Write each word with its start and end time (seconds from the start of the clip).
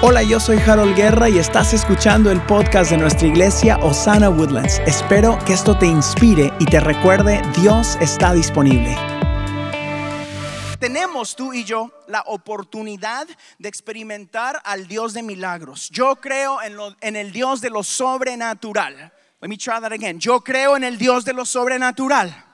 Hola, 0.00 0.22
yo 0.22 0.38
soy 0.38 0.58
Harold 0.58 0.94
Guerra 0.94 1.28
y 1.28 1.40
estás 1.40 1.74
escuchando 1.74 2.30
el 2.30 2.40
podcast 2.42 2.92
de 2.92 2.96
nuestra 2.96 3.26
iglesia 3.26 3.78
Osana 3.78 4.30
Woodlands. 4.30 4.80
Espero 4.86 5.36
que 5.44 5.54
esto 5.54 5.76
te 5.76 5.86
inspire 5.86 6.52
y 6.60 6.66
te 6.66 6.78
recuerde, 6.78 7.42
Dios 7.60 7.98
está 8.00 8.32
disponible. 8.32 8.96
Tenemos 10.78 11.34
tú 11.34 11.52
y 11.52 11.64
yo 11.64 11.90
la 12.06 12.22
oportunidad 12.26 13.26
de 13.58 13.68
experimentar 13.68 14.62
al 14.62 14.86
Dios 14.86 15.14
de 15.14 15.24
milagros. 15.24 15.90
Yo 15.90 16.14
creo 16.14 16.62
en, 16.62 16.76
en 17.00 17.16
el 17.16 17.32
Dios 17.32 17.60
de 17.60 17.70
lo 17.70 17.82
sobrenatural. 17.82 19.12
Let 19.40 19.48
me 19.48 19.56
try 19.56 19.80
that 19.80 19.92
again. 19.92 20.20
Yo 20.20 20.42
creo 20.42 20.76
en 20.76 20.84
el 20.84 20.96
Dios 20.96 21.24
de 21.24 21.32
lo 21.32 21.44
sobrenatural. 21.44 22.44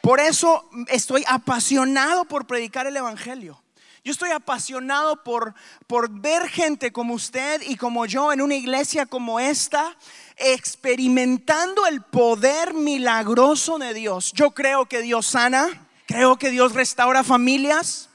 Por 0.00 0.20
eso 0.20 0.70
estoy 0.86 1.24
apasionado 1.26 2.24
por 2.24 2.46
predicar 2.46 2.86
el 2.86 2.96
Evangelio. 2.96 3.60
Yo 4.08 4.12
estoy 4.12 4.30
apasionado 4.30 5.22
por, 5.22 5.52
por 5.86 6.08
ver 6.08 6.48
gente 6.48 6.92
como 6.92 7.12
usted 7.12 7.60
y 7.60 7.76
como 7.76 8.06
yo 8.06 8.32
en 8.32 8.40
una 8.40 8.54
iglesia 8.54 9.04
como 9.04 9.38
esta, 9.38 9.98
experimentando 10.38 11.86
el 11.86 12.00
poder 12.00 12.72
milagroso 12.72 13.76
de 13.76 13.92
Dios. 13.92 14.32
Yo 14.32 14.52
creo 14.52 14.86
que 14.86 15.02
Dios 15.02 15.26
sana, 15.26 15.86
creo 16.06 16.38
que 16.38 16.48
Dios 16.48 16.72
restaura 16.72 17.22
familias, 17.22 18.08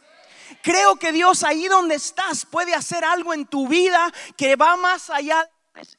creo 0.63 0.95
que 0.95 1.11
Dios 1.11 1.43
ahí 1.43 1.67
donde 1.67 1.93
estás 1.93 2.47
puede 2.47 2.73
hacer 2.73 3.05
algo 3.05 3.31
en 3.31 3.45
tu 3.45 3.67
vida 3.67 4.11
que 4.35 4.55
va 4.55 4.75
más 4.77 5.11
allá 5.11 5.47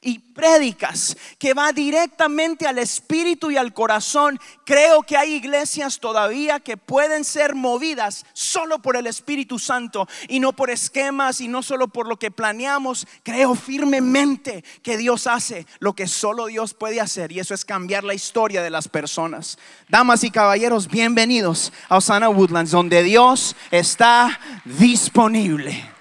y 0.01 0.19
prédicas 0.19 1.17
que 1.37 1.53
va 1.53 1.71
directamente 1.71 2.65
al 2.67 2.77
espíritu 2.79 3.51
y 3.51 3.57
al 3.57 3.73
corazón. 3.73 4.39
Creo 4.63 5.03
que 5.03 5.17
hay 5.17 5.33
iglesias 5.33 5.99
todavía 5.99 6.59
que 6.59 6.77
pueden 6.77 7.23
ser 7.23 7.55
movidas 7.55 8.25
solo 8.33 8.79
por 8.79 8.95
el 8.95 9.07
Espíritu 9.07 9.59
Santo 9.59 10.07
y 10.27 10.39
no 10.39 10.53
por 10.53 10.69
esquemas 10.69 11.41
y 11.41 11.47
no 11.47 11.61
solo 11.61 11.87
por 11.87 12.07
lo 12.07 12.17
que 12.17 12.31
planeamos. 12.31 13.07
Creo 13.23 13.55
firmemente 13.55 14.63
que 14.81 14.97
Dios 14.97 15.27
hace 15.27 15.65
lo 15.79 15.93
que 15.93 16.07
solo 16.07 16.45
Dios 16.45 16.73
puede 16.73 17.01
hacer 17.01 17.31
y 17.31 17.39
eso 17.39 17.53
es 17.53 17.65
cambiar 17.65 18.03
la 18.03 18.13
historia 18.13 18.61
de 18.61 18.69
las 18.69 18.87
personas. 18.87 19.57
Damas 19.89 20.23
y 20.23 20.31
caballeros, 20.31 20.87
bienvenidos 20.87 21.73
a 21.89 21.97
Osana 21.97 22.29
Woodlands 22.29 22.71
donde 22.71 23.03
Dios 23.03 23.55
está 23.71 24.39
disponible. 24.63 25.94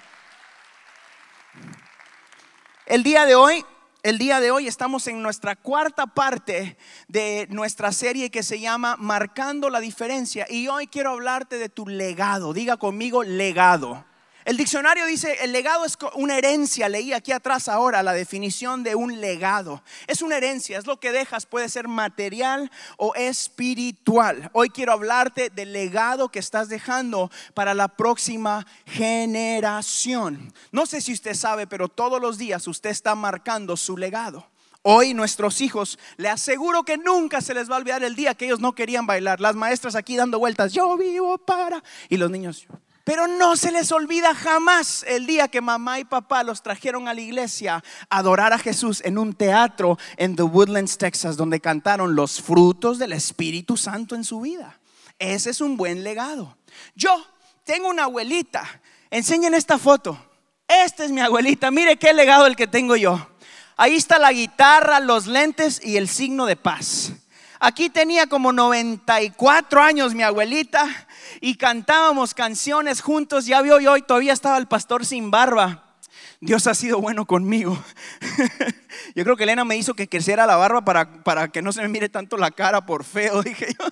El 2.86 3.02
día 3.02 3.24
de 3.24 3.34
hoy, 3.34 3.64
el 4.02 4.18
día 4.18 4.40
de 4.40 4.50
hoy 4.50 4.66
estamos 4.66 5.06
en 5.06 5.22
nuestra 5.22 5.56
cuarta 5.56 6.06
parte 6.06 6.76
de 7.08 7.46
nuestra 7.48 7.92
serie 7.92 8.30
que 8.30 8.42
se 8.42 8.60
llama 8.60 8.96
Marcando 8.98 9.70
la 9.70 9.80
diferencia 9.80 10.46
y 10.50 10.68
hoy 10.68 10.86
quiero 10.86 11.12
hablarte 11.12 11.56
de 11.56 11.70
tu 11.70 11.86
legado. 11.86 12.52
Diga 12.52 12.76
conmigo 12.76 13.22
legado. 13.22 14.04
El 14.44 14.58
diccionario 14.58 15.06
dice, 15.06 15.38
el 15.40 15.52
legado 15.52 15.86
es 15.86 15.96
una 16.16 16.36
herencia. 16.36 16.90
Leí 16.90 17.14
aquí 17.14 17.32
atrás 17.32 17.66
ahora 17.66 18.02
la 18.02 18.12
definición 18.12 18.82
de 18.82 18.94
un 18.94 19.18
legado. 19.18 19.82
Es 20.06 20.20
una 20.20 20.36
herencia, 20.36 20.76
es 20.76 20.86
lo 20.86 21.00
que 21.00 21.12
dejas, 21.12 21.46
puede 21.46 21.70
ser 21.70 21.88
material 21.88 22.70
o 22.98 23.14
espiritual. 23.14 24.50
Hoy 24.52 24.68
quiero 24.68 24.92
hablarte 24.92 25.48
del 25.48 25.72
legado 25.72 26.28
que 26.28 26.40
estás 26.40 26.68
dejando 26.68 27.30
para 27.54 27.72
la 27.72 27.88
próxima 27.88 28.66
generación. 28.84 30.52
No 30.72 30.84
sé 30.84 31.00
si 31.00 31.14
usted 31.14 31.34
sabe, 31.34 31.66
pero 31.66 31.88
todos 31.88 32.20
los 32.20 32.36
días 32.36 32.68
usted 32.68 32.90
está 32.90 33.14
marcando 33.14 33.78
su 33.78 33.96
legado. 33.96 34.46
Hoy 34.82 35.14
nuestros 35.14 35.62
hijos, 35.62 35.98
le 36.18 36.28
aseguro 36.28 36.82
que 36.82 36.98
nunca 36.98 37.40
se 37.40 37.54
les 37.54 37.70
va 37.70 37.76
a 37.76 37.78
olvidar 37.78 38.04
el 38.04 38.14
día 38.14 38.34
que 38.34 38.44
ellos 38.44 38.60
no 38.60 38.74
querían 38.74 39.06
bailar. 39.06 39.40
Las 39.40 39.56
maestras 39.56 39.94
aquí 39.94 40.14
dando 40.14 40.38
vueltas, 40.38 40.74
yo 40.74 40.98
vivo 40.98 41.38
para... 41.38 41.82
Y 42.10 42.18
los 42.18 42.30
niños, 42.30 42.66
pero 43.04 43.28
no 43.28 43.54
se 43.54 43.70
les 43.70 43.92
olvida 43.92 44.34
jamás 44.34 45.04
el 45.06 45.26
día 45.26 45.48
que 45.48 45.60
mamá 45.60 46.00
y 46.00 46.04
papá 46.04 46.42
los 46.42 46.62
trajeron 46.62 47.06
a 47.06 47.14
la 47.14 47.20
iglesia 47.20 47.84
a 48.08 48.18
adorar 48.18 48.54
a 48.54 48.58
Jesús 48.58 49.02
en 49.04 49.18
un 49.18 49.34
teatro 49.34 49.98
en 50.16 50.34
The 50.34 50.42
Woodlands, 50.42 50.96
Texas, 50.96 51.36
donde 51.36 51.60
cantaron 51.60 52.14
los 52.14 52.40
frutos 52.40 52.98
del 52.98 53.12
Espíritu 53.12 53.76
Santo 53.76 54.14
en 54.14 54.24
su 54.24 54.40
vida. 54.40 54.80
Ese 55.18 55.50
es 55.50 55.60
un 55.60 55.76
buen 55.76 56.02
legado. 56.02 56.56
Yo 56.94 57.24
tengo 57.64 57.88
una 57.88 58.04
abuelita. 58.04 58.64
Enseñen 59.10 59.52
esta 59.52 59.78
foto. 59.78 60.18
Esta 60.66 61.04
es 61.04 61.10
mi 61.10 61.20
abuelita. 61.20 61.70
Mire 61.70 61.98
qué 61.98 62.14
legado 62.14 62.46
el 62.46 62.56
que 62.56 62.66
tengo 62.66 62.96
yo. 62.96 63.28
Ahí 63.76 63.96
está 63.96 64.18
la 64.18 64.32
guitarra, 64.32 64.98
los 65.00 65.26
lentes 65.26 65.80
y 65.84 65.98
el 65.98 66.08
signo 66.08 66.46
de 66.46 66.56
paz. 66.56 67.12
Aquí 67.60 67.90
tenía 67.90 68.26
como 68.26 68.52
94 68.52 69.82
años 69.82 70.14
mi 70.14 70.22
abuelita 70.22 71.03
y 71.40 71.56
cantábamos 71.56 72.34
canciones 72.34 73.00
juntos. 73.00 73.46
Ya 73.46 73.62
vio, 73.62 73.76
hoy 73.76 74.02
todavía 74.02 74.32
estaba 74.32 74.58
el 74.58 74.66
pastor 74.66 75.04
sin 75.06 75.30
barba. 75.30 75.96
Dios 76.40 76.66
ha 76.66 76.74
sido 76.74 77.00
bueno 77.00 77.26
conmigo. 77.26 77.82
Yo 79.14 79.24
creo 79.24 79.36
que 79.36 79.44
Elena 79.44 79.64
me 79.64 79.76
hizo 79.76 79.94
que 79.94 80.08
creciera 80.08 80.46
la 80.46 80.56
barba 80.56 80.84
para, 80.84 81.24
para 81.24 81.48
que 81.48 81.62
no 81.62 81.72
se 81.72 81.80
me 81.82 81.88
mire 81.88 82.08
tanto 82.08 82.36
la 82.36 82.50
cara 82.50 82.84
por 82.84 83.04
feo, 83.04 83.42
dije 83.44 83.68
yo. 83.78 83.86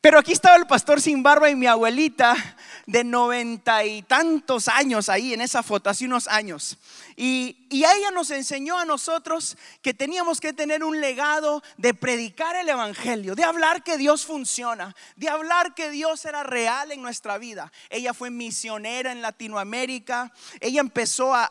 Pero 0.00 0.18
aquí 0.20 0.32
estaba 0.32 0.56
el 0.56 0.66
pastor 0.66 1.00
sin 1.00 1.22
barba 1.22 1.50
y 1.50 1.56
mi 1.56 1.66
abuelita 1.66 2.36
de 2.86 3.02
noventa 3.02 3.84
y 3.84 4.02
tantos 4.02 4.68
años 4.68 5.08
ahí 5.08 5.34
en 5.34 5.40
esa 5.40 5.64
foto, 5.64 5.90
hace 5.90 6.04
unos 6.04 6.28
años. 6.28 6.78
Y, 7.16 7.65
y 7.68 7.84
ella 7.84 8.10
nos 8.12 8.30
enseñó 8.30 8.78
a 8.78 8.84
nosotros 8.84 9.56
que 9.82 9.92
teníamos 9.92 10.40
que 10.40 10.52
tener 10.52 10.84
un 10.84 11.00
legado 11.00 11.62
de 11.76 11.94
predicar 11.94 12.54
el 12.56 12.68
Evangelio, 12.68 13.34
de 13.34 13.44
hablar 13.44 13.82
que 13.82 13.98
Dios 13.98 14.24
funciona, 14.24 14.94
de 15.16 15.28
hablar 15.28 15.74
que 15.74 15.90
Dios 15.90 16.24
era 16.24 16.42
real 16.42 16.92
en 16.92 17.02
nuestra 17.02 17.38
vida. 17.38 17.72
Ella 17.90 18.14
fue 18.14 18.30
misionera 18.30 19.10
en 19.10 19.22
Latinoamérica, 19.22 20.32
ella 20.60 20.80
empezó 20.80 21.34
a, 21.34 21.46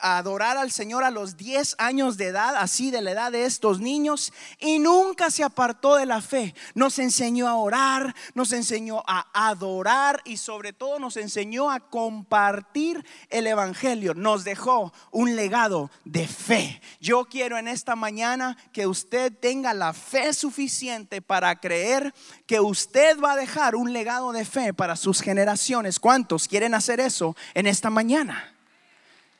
adorar 0.00 0.56
al 0.56 0.70
Señor 0.70 1.02
a 1.02 1.10
los 1.10 1.36
10 1.36 1.76
años 1.78 2.16
de 2.16 2.26
edad, 2.26 2.54
así 2.56 2.90
de 2.90 3.02
la 3.02 3.10
edad 3.12 3.32
de 3.32 3.44
estos 3.44 3.80
niños, 3.80 4.32
y 4.60 4.78
nunca 4.78 5.30
se 5.30 5.42
apartó 5.42 5.96
de 5.96 6.06
la 6.06 6.20
fe. 6.20 6.54
Nos 6.74 6.98
enseñó 6.98 7.48
a 7.48 7.56
orar, 7.56 8.14
nos 8.34 8.52
enseñó 8.52 9.02
a 9.06 9.26
adorar 9.32 10.22
y 10.24 10.36
sobre 10.36 10.72
todo 10.72 10.98
nos 10.98 11.16
enseñó 11.16 11.70
a 11.70 11.80
compartir 11.80 13.04
el 13.28 13.46
Evangelio. 13.46 14.14
Nos 14.14 14.44
dejó 14.44 14.92
un 15.10 15.37
legado 15.38 15.88
de 16.04 16.26
fe. 16.26 16.82
Yo 17.00 17.24
quiero 17.26 17.56
en 17.58 17.68
esta 17.68 17.94
mañana 17.94 18.56
que 18.72 18.88
usted 18.88 19.32
tenga 19.32 19.72
la 19.72 19.92
fe 19.92 20.34
suficiente 20.34 21.22
para 21.22 21.54
creer 21.60 22.12
que 22.44 22.58
usted 22.58 23.20
va 23.20 23.32
a 23.32 23.36
dejar 23.36 23.76
un 23.76 23.92
legado 23.92 24.32
de 24.32 24.44
fe 24.44 24.74
para 24.74 24.96
sus 24.96 25.20
generaciones. 25.20 26.00
¿Cuántos 26.00 26.48
quieren 26.48 26.74
hacer 26.74 26.98
eso 26.98 27.36
en 27.54 27.68
esta 27.68 27.88
mañana? 27.88 28.52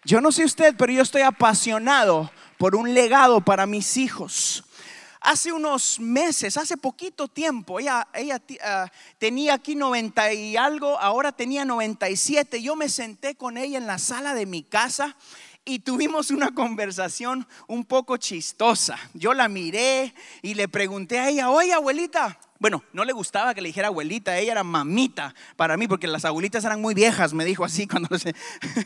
Yo 0.05 0.21
no 0.21 0.31
sé 0.31 0.45
usted, 0.45 0.77
pero 0.79 0.93
yo 0.93 1.03
estoy 1.03 1.23
apasionado 1.23 2.31
por 2.59 2.77
un 2.77 2.95
legado 2.95 3.41
para 3.41 3.67
mis 3.67 3.97
hijos. 3.97 4.65
Hace 5.21 5.53
unos 5.53 5.99
meses, 5.99 6.57
hace 6.57 6.77
poquito 6.77 7.27
tiempo, 7.27 7.81
ella, 7.81 8.07
ah, 8.63 8.91
tenía 9.19 9.55
aquí 9.55 9.75
90 9.75 10.33
y 10.33 10.57
algo, 10.57 10.99
ahora 11.01 11.33
tenía 11.33 11.65
97. 11.65 12.63
Yo 12.63 12.77
me 12.77 12.89
senté 12.89 13.35
con 13.35 13.59
ella 13.59 13.79
en 13.79 13.89
la 13.89 13.99
sala 13.99 14.35
de 14.35 14.47
mi 14.47 14.63
casa 14.63 15.17
y 15.69 15.81
tuvimos 15.81 16.31
una 16.31 16.55
conversación 16.55 17.47
un 17.67 17.85
poco 17.85 18.17
chistosa. 18.17 18.99
Yo 19.13 19.35
la 19.35 19.49
miré 19.49 20.15
y 20.41 20.55
le 20.55 20.67
pregunté 20.67 21.19
a 21.19 21.29
ella, 21.29 21.51
oye 21.51 21.75
abuelita, 21.75 22.39
bueno, 22.59 22.83
no 22.95 23.05
le 23.05 23.13
gustaba 23.13 23.55
que 23.55 23.61
le 23.61 23.69
dijera 23.69 23.89
abuelita, 23.89 24.39
ella 24.39 24.53
era 24.53 24.65
mamita 24.65 25.35
para 25.57 25.77
mí, 25.77 25.87
porque 25.87 26.07
las 26.07 26.25
abuelitas 26.25 26.65
eran 26.65 26.81
muy 26.81 26.95
viejas, 26.95 27.35
me 27.35 27.45
dijo 27.45 27.67
así 27.67 27.87
cuando 27.89 28.19
se... 28.19 28.35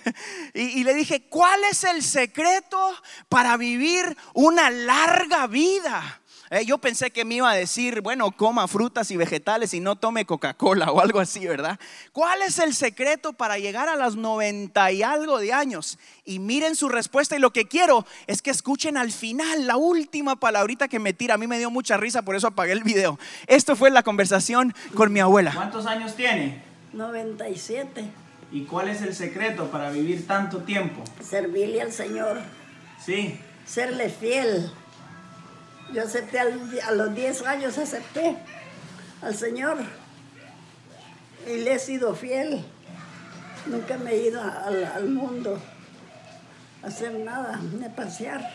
y, 0.54 0.80
y 0.80 0.84
le 0.84 0.92
dije, 0.94 1.22
¿cuál 1.28 1.60
es 1.70 1.84
el 1.84 2.02
secreto 2.02 2.94
para 3.28 3.56
vivir 3.56 4.16
una 4.34 4.68
larga 4.68 5.46
vida? 5.46 6.21
Eh, 6.54 6.66
yo 6.66 6.76
pensé 6.76 7.10
que 7.10 7.24
me 7.24 7.36
iba 7.36 7.50
a 7.50 7.54
decir, 7.54 8.02
bueno, 8.02 8.30
coma 8.30 8.68
frutas 8.68 9.10
y 9.10 9.16
vegetales 9.16 9.72
y 9.72 9.80
no 9.80 9.96
tome 9.96 10.26
Coca-Cola 10.26 10.92
o 10.92 11.00
algo 11.00 11.18
así, 11.18 11.46
¿verdad? 11.46 11.80
¿Cuál 12.12 12.42
es 12.42 12.58
el 12.58 12.74
secreto 12.74 13.32
para 13.32 13.56
llegar 13.56 13.88
a 13.88 13.96
las 13.96 14.16
90 14.16 14.92
y 14.92 15.02
algo 15.02 15.38
de 15.38 15.54
años? 15.54 15.98
Y 16.26 16.40
miren 16.40 16.76
su 16.76 16.90
respuesta 16.90 17.34
y 17.36 17.38
lo 17.38 17.54
que 17.54 17.68
quiero 17.68 18.04
es 18.26 18.42
que 18.42 18.50
escuchen 18.50 18.98
al 18.98 19.12
final 19.12 19.66
la 19.66 19.78
última 19.78 20.36
palabrita 20.36 20.88
que 20.88 20.98
me 20.98 21.14
tira. 21.14 21.36
A 21.36 21.38
mí 21.38 21.46
me 21.46 21.56
dio 21.56 21.70
mucha 21.70 21.96
risa, 21.96 22.20
por 22.20 22.36
eso 22.36 22.48
apagué 22.48 22.72
el 22.72 22.84
video. 22.84 23.18
Esto 23.46 23.74
fue 23.74 23.88
la 23.88 24.02
conversación 24.02 24.74
con 24.92 25.10
mi 25.10 25.20
abuela. 25.20 25.52
¿Cuántos 25.54 25.86
años 25.86 26.14
tiene? 26.16 26.62
97. 26.92 28.04
¿Y 28.52 28.64
cuál 28.64 28.90
es 28.90 29.00
el 29.00 29.14
secreto 29.14 29.70
para 29.70 29.90
vivir 29.90 30.26
tanto 30.26 30.58
tiempo? 30.58 31.02
Servirle 31.26 31.80
al 31.80 31.92
Señor, 31.92 32.42
Sí. 33.02 33.40
serle 33.64 34.10
fiel. 34.10 34.70
Yo 35.92 36.02
acepté 36.02 36.38
a 36.38 36.90
los 36.92 37.14
10 37.14 37.42
años, 37.42 37.76
acepté 37.76 38.36
al 39.20 39.36
Señor 39.36 39.76
y 41.46 41.58
le 41.58 41.74
he 41.74 41.78
sido 41.78 42.14
fiel. 42.14 42.64
Nunca 43.66 43.98
me 43.98 44.12
he 44.12 44.28
ido 44.28 44.42
al, 44.42 44.84
al 44.84 45.08
mundo 45.08 45.60
a 46.82 46.86
hacer 46.86 47.12
nada, 47.12 47.60
ni 47.78 47.84
a 47.84 47.94
pasear. 47.94 48.52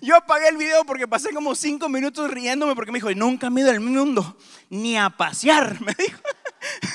Yo 0.00 0.16
apagué 0.16 0.48
el 0.48 0.56
video 0.56 0.84
porque 0.84 1.06
pasé 1.06 1.30
como 1.34 1.54
cinco 1.54 1.88
minutos 1.88 2.30
riéndome 2.30 2.74
porque 2.74 2.92
me 2.92 2.98
dijo, 2.98 3.12
nunca 3.14 3.50
me 3.50 3.60
he 3.60 3.64
ido 3.64 3.72
al 3.72 3.80
mundo, 3.80 4.38
ni 4.70 4.96
a 4.96 5.10
pasear, 5.10 5.78
me 5.84 5.92
dijo. 5.94 6.20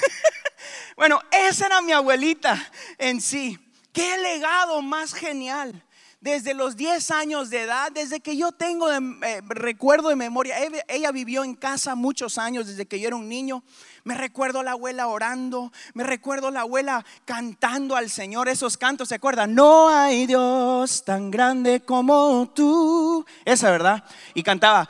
bueno, 0.98 1.22
esa 1.30 1.68
era 1.68 1.81
mi 1.81 1.92
abuelita 1.92 2.57
en 2.98 3.22
sí. 3.22 3.60
Qué 3.94 4.18
legado 4.18 4.82
más 4.82 5.14
genial 5.14 5.84
desde 6.22 6.54
los 6.54 6.78
10 6.78 7.10
años 7.12 7.50
de 7.50 7.64
edad, 7.64 7.92
desde 7.92 8.20
que 8.20 8.38
yo 8.38 8.52
tengo 8.52 8.92
eh, 8.92 9.42
recuerdo 9.48 10.10
de 10.10 10.16
memoria, 10.16 10.56
ella, 10.88 11.12
vivió 11.12 11.44
en 11.44 11.56
casa 11.56 11.96
muchos 11.96 12.38
años 12.38 12.68
desde 12.68 12.86
que 12.86 13.00
yo 13.00 13.08
era 13.08 13.16
un 13.16 13.28
niño. 13.28 13.64
Me 14.04 14.14
recuerdo 14.14 14.60
a 14.60 14.64
la 14.64 14.72
abuela 14.72 15.08
orando, 15.08 15.74
me 15.96 16.04
recuerdo 16.04 16.48
a 16.48 16.52
la 16.52 16.62
abuela 16.62 17.04
cantando 17.26 17.96
al 17.96 18.12
Señor 18.12 18.50
esos 18.50 18.78
cantos, 18.78 19.10
¿se 19.10 19.16
acuerdan? 19.16 19.56
No 19.56 19.90
hay 19.90 20.28
Dios 20.28 21.04
tan 21.04 21.32
grande 21.32 21.82
como 21.82 22.52
tú. 22.54 23.26
Esa, 23.44 23.72
¿verdad? 23.72 24.04
Y 24.36 24.44
cantaba, 24.44 24.88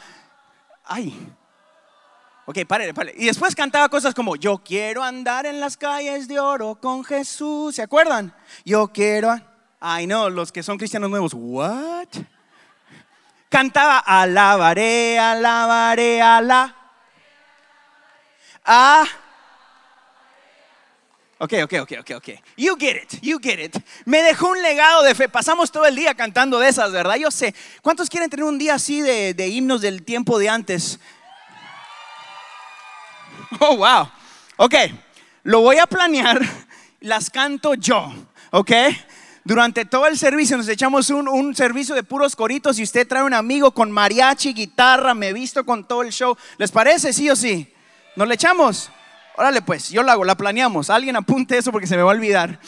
ay, 0.83 1.18
Ok, 2.51 2.65
pare, 2.68 2.94
pare. 2.94 3.13
Y 3.15 3.27
después 3.27 3.56
cantaba 3.56 3.88
cosas 3.88 4.13
como, 4.13 4.36
yo 4.36 4.57
quiero 4.57 5.01
andar 5.06 5.45
en 5.45 5.62
las 5.62 5.77
calles 5.77 6.27
de 6.27 6.38
oro 6.38 6.75
con 6.75 7.06
Jesús. 7.06 7.75
¿Se 7.75 7.81
acuerdan? 7.81 8.36
Yo 8.65 8.89
quiero... 8.89 9.39
Ay, 9.80 10.06
no, 10.06 10.30
los 10.30 10.51
que 10.51 10.62
son 10.62 10.77
cristianos 10.77 11.09
nuevos, 11.09 11.31
¿what? 11.33 12.09
Cantaba, 13.48 14.00
alabaré, 14.00 15.18
alabaré, 15.18 16.21
ala. 16.21 16.75
Ah. 18.65 19.06
Ok, 21.38 21.53
ok, 21.63 21.74
ok, 21.83 21.92
ok, 22.01 22.12
ok. 22.18 22.30
You 22.57 22.75
get 22.77 22.98
it, 23.01 23.21
you 23.21 23.39
get 23.42 23.59
it. 23.59 23.77
Me 24.03 24.21
dejó 24.24 24.50
un 24.50 24.62
legado 24.62 25.03
de 25.03 25.15
fe. 25.15 25.30
Pasamos 25.30 25.71
todo 25.71 25.86
el 25.86 25.95
día 25.95 26.15
cantando 26.15 26.59
de 26.59 26.68
esas, 26.68 26.92
¿verdad? 26.92 27.15
Yo 27.15 27.31
sé. 27.31 27.56
¿Cuántos 27.81 28.09
quieren 28.09 28.30
tener 28.30 28.44
un 28.44 28.57
día 28.57 28.74
así 28.74 29.00
de, 29.00 29.33
de 29.33 29.48
himnos 29.48 29.80
del 29.80 30.03
tiempo 30.03 30.38
de 30.38 30.50
antes? 30.50 31.00
Oh, 33.59 33.77
wow. 33.77 34.09
Ok, 34.57 34.75
lo 35.44 35.62
voy 35.62 35.77
a 35.77 35.88
planear. 35.88 36.42
Las 37.01 37.30
canto 37.30 37.74
yo, 37.74 38.13
¿ok? 38.51 38.71
Durante 39.44 39.86
todo 39.86 40.06
el 40.06 40.19
servicio 40.19 40.56
nos 40.56 40.68
echamos 40.68 41.09
un, 41.09 41.56
servicio 41.56 41.95
de 41.95 42.03
puros 42.03 42.36
coritos 42.36 42.77
y 42.77 42.83
usted 42.83 43.07
trae 43.07 43.24
un 43.24 43.33
amigo 43.33 43.71
con 43.71 43.92
mariachi, 43.92 44.53
guitarra, 44.53 45.15
me 45.15 45.33
visto 45.33 45.65
con 45.65 45.88
todo 45.88 46.03
el 46.03 46.12
show. 46.12 46.38
¿Les 46.57 46.71
parece, 46.71 47.12
sí 47.12 47.27
o 47.27 47.36
sí? 47.36 47.74
¿Nos 48.15 48.27
le 48.27 48.36
echamos? 48.36 48.92
Órale 49.36 49.63
pues, 49.63 49.89
yo 49.89 50.03
lo 50.03 50.12
hago, 50.12 50.24
la 50.24 50.36
planeamos. 50.36 50.92
Alguien 50.92 51.15
apunte 51.15 51.57
eso 51.57 51.71
porque 51.71 51.88
se 51.88 51.98
me 51.98 52.03
va 52.03 52.12
a 52.12 52.15
olvidar. 52.15 52.59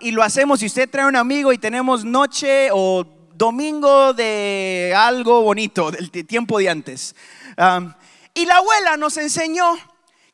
y 0.00 0.10
lo 0.10 0.22
hacemos. 0.22 0.60
Si 0.60 0.66
usted 0.66 0.88
trae 0.88 1.06
un 1.06 1.16
amigo 1.16 1.52
y 1.52 1.58
tenemos 1.58 2.02
noche 2.02 2.70
o 2.72 3.04
domingo 3.34 4.14
de 4.14 4.94
algo 4.96 5.42
bonito, 5.42 5.90
del 5.90 6.10
tiempo 6.10 6.58
de 6.58 6.70
antes. 6.70 7.14
y 8.32 8.46
la 8.46 8.56
abuela 8.56 8.96
nos 8.96 9.18
enseñó 9.18 9.76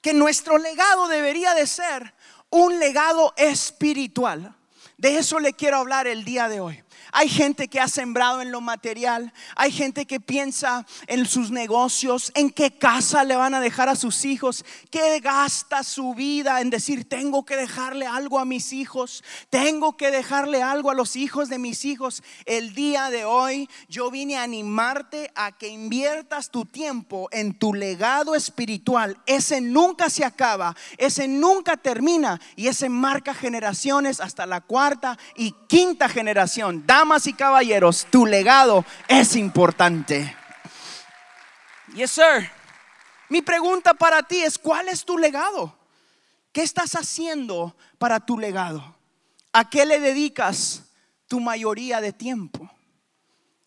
que 0.02 0.12
nuestro 0.12 0.58
legado 0.58 1.08
debería 1.08 1.54
de 1.54 1.66
ser 1.66 2.12
un 2.50 2.78
legado 2.78 3.32
espiritual. 3.36 4.54
De 4.98 5.16
eso 5.16 5.40
le 5.40 5.54
quiero 5.54 5.78
hablar 5.78 6.06
el 6.06 6.24
día 6.24 6.48
de 6.48 6.60
hoy. 6.60 6.82
Hay 7.14 7.28
gente 7.28 7.68
que 7.68 7.78
ha 7.78 7.88
sembrado 7.88 8.40
en 8.40 8.50
lo 8.50 8.62
material, 8.62 9.34
hay 9.54 9.70
gente 9.70 10.06
que 10.06 10.18
piensa 10.18 10.86
en 11.06 11.26
sus 11.26 11.50
negocios, 11.50 12.32
en 12.34 12.48
qué 12.50 12.78
casa 12.78 13.22
le 13.22 13.36
van 13.36 13.52
a 13.52 13.60
dejar 13.60 13.90
a 13.90 13.96
sus 13.96 14.24
hijos, 14.24 14.64
que 14.90 15.20
gasta 15.20 15.82
su 15.82 16.14
vida 16.14 16.62
en 16.62 16.70
decir, 16.70 17.06
tengo 17.06 17.44
que 17.44 17.56
dejarle 17.56 18.06
algo 18.06 18.38
a 18.38 18.46
mis 18.46 18.72
hijos, 18.72 19.22
tengo 19.50 19.98
que 19.98 20.10
dejarle 20.10 20.62
algo 20.62 20.90
a 20.90 20.94
los 20.94 21.14
hijos 21.16 21.50
de 21.50 21.58
mis 21.58 21.84
hijos. 21.84 22.22
El 22.46 22.74
día 22.74 23.10
de 23.10 23.26
hoy 23.26 23.68
yo 23.88 24.10
vine 24.10 24.38
a 24.38 24.44
animarte 24.44 25.30
a 25.34 25.52
que 25.52 25.68
inviertas 25.68 26.50
tu 26.50 26.64
tiempo 26.64 27.28
en 27.30 27.52
tu 27.52 27.74
legado 27.74 28.34
espiritual. 28.34 29.18
Ese 29.26 29.60
nunca 29.60 30.08
se 30.08 30.24
acaba, 30.24 30.74
ese 30.96 31.28
nunca 31.28 31.76
termina 31.76 32.40
y 32.56 32.68
ese 32.68 32.88
marca 32.88 33.34
generaciones 33.34 34.18
hasta 34.18 34.46
la 34.46 34.62
cuarta 34.62 35.18
y 35.36 35.54
quinta 35.68 36.08
generación 36.08 36.86
damas 37.02 37.26
y 37.26 37.32
caballeros, 37.32 38.06
tu 38.12 38.26
legado 38.26 38.84
es 39.08 39.34
importante. 39.34 40.36
Yes, 41.96 42.12
sir. 42.12 42.48
Mi 43.28 43.42
pregunta 43.42 43.92
para 43.92 44.22
ti 44.22 44.40
es, 44.40 44.56
¿cuál 44.56 44.88
es 44.88 45.04
tu 45.04 45.18
legado? 45.18 45.76
¿Qué 46.52 46.62
estás 46.62 46.94
haciendo 46.94 47.76
para 47.98 48.20
tu 48.20 48.38
legado? 48.38 48.94
¿A 49.52 49.68
qué 49.68 49.84
le 49.84 49.98
dedicas 49.98 50.84
tu 51.26 51.40
mayoría 51.40 52.00
de 52.00 52.12
tiempo? 52.12 52.70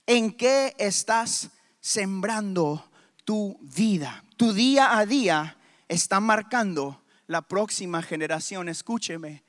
¿En 0.08 0.32
qué 0.32 0.74
estás 0.78 1.50
sembrando 1.82 2.90
tu 3.26 3.58
vida? 3.60 4.24
Tu 4.38 4.54
día 4.54 4.98
a 4.98 5.06
día 5.06 5.58
está 5.90 6.22
marcando 6.22 7.02
la 7.28 7.42
próxima 7.42 8.02
generación. 8.02 8.70
Escúcheme, 8.70 9.44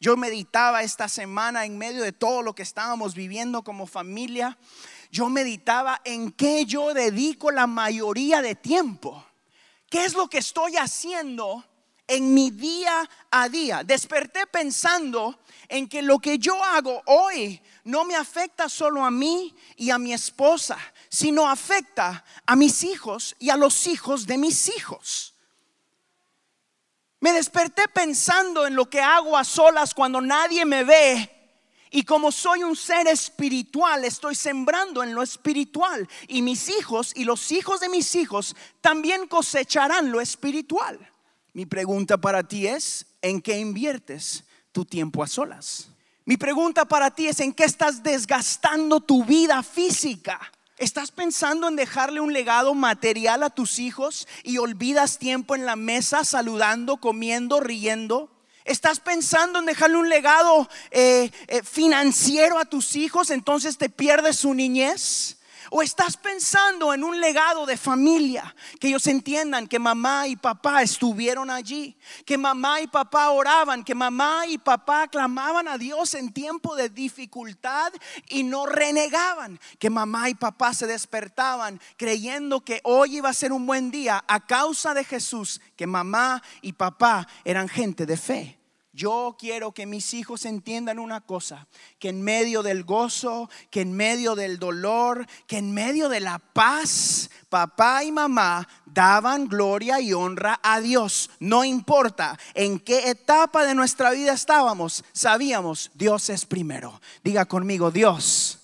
yo 0.00 0.16
meditaba 0.16 0.82
esta 0.82 1.08
semana 1.08 1.64
en 1.64 1.76
medio 1.76 2.02
de 2.02 2.12
todo 2.12 2.42
lo 2.42 2.54
que 2.54 2.62
estábamos 2.62 3.14
viviendo 3.14 3.62
como 3.62 3.86
familia. 3.86 4.56
Yo 5.10 5.28
meditaba 5.28 6.00
en 6.04 6.30
qué 6.30 6.66
yo 6.66 6.94
dedico 6.94 7.50
la 7.50 7.66
mayoría 7.66 8.40
de 8.40 8.54
tiempo. 8.54 9.24
¿Qué 9.90 10.04
es 10.04 10.14
lo 10.14 10.28
que 10.28 10.38
estoy 10.38 10.76
haciendo 10.76 11.64
en 12.06 12.32
mi 12.32 12.50
día 12.50 13.08
a 13.30 13.48
día? 13.48 13.82
Desperté 13.82 14.46
pensando 14.46 15.40
en 15.68 15.88
que 15.88 16.02
lo 16.02 16.20
que 16.20 16.38
yo 16.38 16.62
hago 16.62 17.02
hoy 17.06 17.60
no 17.82 18.04
me 18.04 18.14
afecta 18.14 18.68
solo 18.68 19.04
a 19.04 19.10
mí 19.10 19.56
y 19.76 19.90
a 19.90 19.98
mi 19.98 20.12
esposa, 20.12 20.78
sino 21.08 21.48
afecta 21.48 22.24
a 22.46 22.54
mis 22.54 22.84
hijos 22.84 23.34
y 23.40 23.50
a 23.50 23.56
los 23.56 23.88
hijos 23.88 24.26
de 24.26 24.38
mis 24.38 24.68
hijos. 24.68 25.34
Me 27.20 27.32
desperté 27.32 27.82
pensando 27.92 28.66
en 28.66 28.76
lo 28.76 28.88
que 28.88 29.00
hago 29.00 29.36
a 29.36 29.44
solas 29.44 29.92
cuando 29.92 30.20
nadie 30.20 30.64
me 30.64 30.84
ve. 30.84 31.34
Y 31.90 32.02
como 32.02 32.30
soy 32.30 32.62
un 32.62 32.76
ser 32.76 33.06
espiritual, 33.08 34.04
estoy 34.04 34.34
sembrando 34.34 35.02
en 35.02 35.14
lo 35.14 35.22
espiritual. 35.22 36.08
Y 36.28 36.42
mis 36.42 36.68
hijos 36.68 37.12
y 37.16 37.24
los 37.24 37.50
hijos 37.50 37.80
de 37.80 37.88
mis 37.88 38.14
hijos 38.14 38.54
también 38.80 39.26
cosecharán 39.26 40.12
lo 40.12 40.20
espiritual. 40.20 40.98
Mi 41.54 41.66
pregunta 41.66 42.18
para 42.18 42.42
ti 42.42 42.66
es, 42.66 43.06
¿en 43.22 43.40
qué 43.40 43.58
inviertes 43.58 44.44
tu 44.70 44.84
tiempo 44.84 45.22
a 45.22 45.26
solas? 45.26 45.90
Mi 46.24 46.36
pregunta 46.36 46.84
para 46.84 47.10
ti 47.10 47.26
es, 47.26 47.40
¿en 47.40 47.54
qué 47.54 47.64
estás 47.64 48.02
desgastando 48.02 49.00
tu 49.00 49.24
vida 49.24 49.62
física? 49.62 50.38
¿Estás 50.78 51.10
pensando 51.10 51.66
en 51.66 51.74
dejarle 51.74 52.20
un 52.20 52.32
legado 52.32 52.72
material 52.72 53.42
a 53.42 53.50
tus 53.50 53.80
hijos 53.80 54.28
y 54.44 54.58
olvidas 54.58 55.18
tiempo 55.18 55.56
en 55.56 55.66
la 55.66 55.74
mesa 55.74 56.24
saludando, 56.24 56.98
comiendo, 56.98 57.58
riendo? 57.58 58.30
¿Estás 58.64 59.00
pensando 59.00 59.58
en 59.58 59.66
dejarle 59.66 59.96
un 59.96 60.08
legado 60.08 60.68
eh, 60.92 61.32
eh, 61.48 61.62
financiero 61.64 62.60
a 62.60 62.64
tus 62.64 62.94
hijos, 62.94 63.30
entonces 63.30 63.76
te 63.76 63.88
pierdes 63.88 64.36
su 64.36 64.54
niñez? 64.54 65.37
¿O 65.70 65.82
estás 65.82 66.16
pensando 66.16 66.94
en 66.94 67.04
un 67.04 67.20
legado 67.20 67.66
de 67.66 67.76
familia? 67.76 68.54
Que 68.80 68.88
ellos 68.88 69.06
entiendan 69.06 69.66
que 69.66 69.78
mamá 69.78 70.26
y 70.26 70.36
papá 70.36 70.82
estuvieron 70.82 71.50
allí, 71.50 71.96
que 72.24 72.38
mamá 72.38 72.80
y 72.80 72.86
papá 72.86 73.30
oraban, 73.30 73.84
que 73.84 73.94
mamá 73.94 74.46
y 74.46 74.58
papá 74.58 75.08
clamaban 75.08 75.68
a 75.68 75.76
Dios 75.76 76.14
en 76.14 76.32
tiempo 76.32 76.74
de 76.74 76.88
dificultad 76.88 77.92
y 78.28 78.44
no 78.44 78.66
renegaban, 78.66 79.60
que 79.78 79.90
mamá 79.90 80.30
y 80.30 80.34
papá 80.34 80.72
se 80.72 80.86
despertaban 80.86 81.80
creyendo 81.96 82.60
que 82.60 82.80
hoy 82.84 83.16
iba 83.16 83.28
a 83.28 83.34
ser 83.34 83.52
un 83.52 83.66
buen 83.66 83.90
día 83.90 84.24
a 84.26 84.46
causa 84.46 84.94
de 84.94 85.04
Jesús, 85.04 85.60
que 85.76 85.86
mamá 85.86 86.42
y 86.62 86.72
papá 86.72 87.28
eran 87.44 87.68
gente 87.68 88.06
de 88.06 88.16
fe. 88.16 88.57
Yo 88.92 89.36
quiero 89.38 89.72
que 89.72 89.84
mis 89.84 90.14
hijos 90.14 90.46
entiendan 90.46 90.98
una 90.98 91.20
cosa, 91.20 91.68
que 91.98 92.08
en 92.08 92.22
medio 92.22 92.62
del 92.62 92.84
gozo, 92.84 93.50
que 93.70 93.82
en 93.82 93.92
medio 93.92 94.34
del 94.34 94.58
dolor, 94.58 95.26
que 95.46 95.58
en 95.58 95.72
medio 95.72 96.08
de 96.08 96.20
la 96.20 96.38
paz, 96.38 97.30
papá 97.50 98.02
y 98.02 98.12
mamá 98.12 98.66
daban 98.86 99.46
gloria 99.46 100.00
y 100.00 100.14
honra 100.14 100.58
a 100.62 100.80
Dios. 100.80 101.30
No 101.38 101.64
importa 101.64 102.38
en 102.54 102.80
qué 102.80 103.10
etapa 103.10 103.64
de 103.64 103.74
nuestra 103.74 104.10
vida 104.10 104.32
estábamos, 104.32 105.04
sabíamos, 105.12 105.90
Dios 105.94 106.30
es 106.30 106.46
primero. 106.46 107.00
Diga 107.22 107.44
conmigo, 107.44 107.90
Dios 107.90 108.58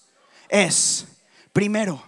es 0.48 1.06
primero. 1.52 2.02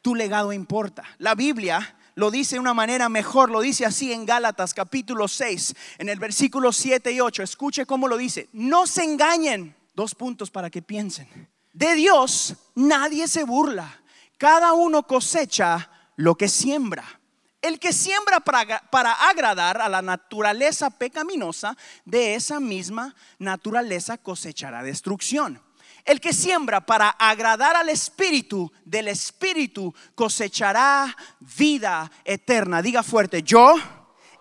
Tu 0.00 0.14
legado 0.14 0.52
importa. 0.52 1.02
La 1.18 1.34
Biblia 1.34 1.97
lo 2.18 2.32
dice 2.32 2.56
de 2.56 2.60
una 2.60 2.74
manera 2.74 3.08
mejor, 3.08 3.48
lo 3.48 3.60
dice 3.60 3.86
así 3.86 4.12
en 4.12 4.26
Gálatas 4.26 4.74
capítulo 4.74 5.28
6, 5.28 5.72
en 5.98 6.08
el 6.08 6.18
versículo 6.18 6.72
7 6.72 7.12
y 7.12 7.20
8. 7.20 7.44
Escuche 7.44 7.86
cómo 7.86 8.08
lo 8.08 8.16
dice. 8.16 8.48
No 8.52 8.88
se 8.88 9.04
engañen. 9.04 9.76
Dos 9.94 10.16
puntos 10.16 10.50
para 10.50 10.68
que 10.68 10.82
piensen. 10.82 11.28
De 11.72 11.94
Dios 11.94 12.56
nadie 12.74 13.28
se 13.28 13.44
burla. 13.44 14.00
Cada 14.36 14.72
uno 14.72 15.04
cosecha 15.04 15.92
lo 16.16 16.34
que 16.34 16.48
siembra. 16.48 17.04
El 17.62 17.78
que 17.78 17.92
siembra 17.92 18.40
para, 18.40 18.80
para, 18.90 19.12
agradar 19.12 19.80
a 19.80 19.88
la 19.88 20.02
naturaleza 20.02 20.90
pecaminosa, 20.90 21.76
de 22.04 22.34
esa 22.34 22.58
misma 22.58 23.14
naturaleza 23.38 24.18
cosechará 24.18 24.82
destrucción. 24.82 25.60
El 26.04 26.20
que 26.20 26.32
siembra 26.32 26.84
para 26.84 27.10
agradar 27.10 27.76
al 27.76 27.88
Espíritu, 27.88 28.72
del 28.84 29.08
Espíritu 29.08 29.94
cosechará 30.14 31.14
vida 31.40 32.10
eterna. 32.24 32.82
Diga 32.82 33.02
fuerte, 33.02 33.42
yo 33.42 33.74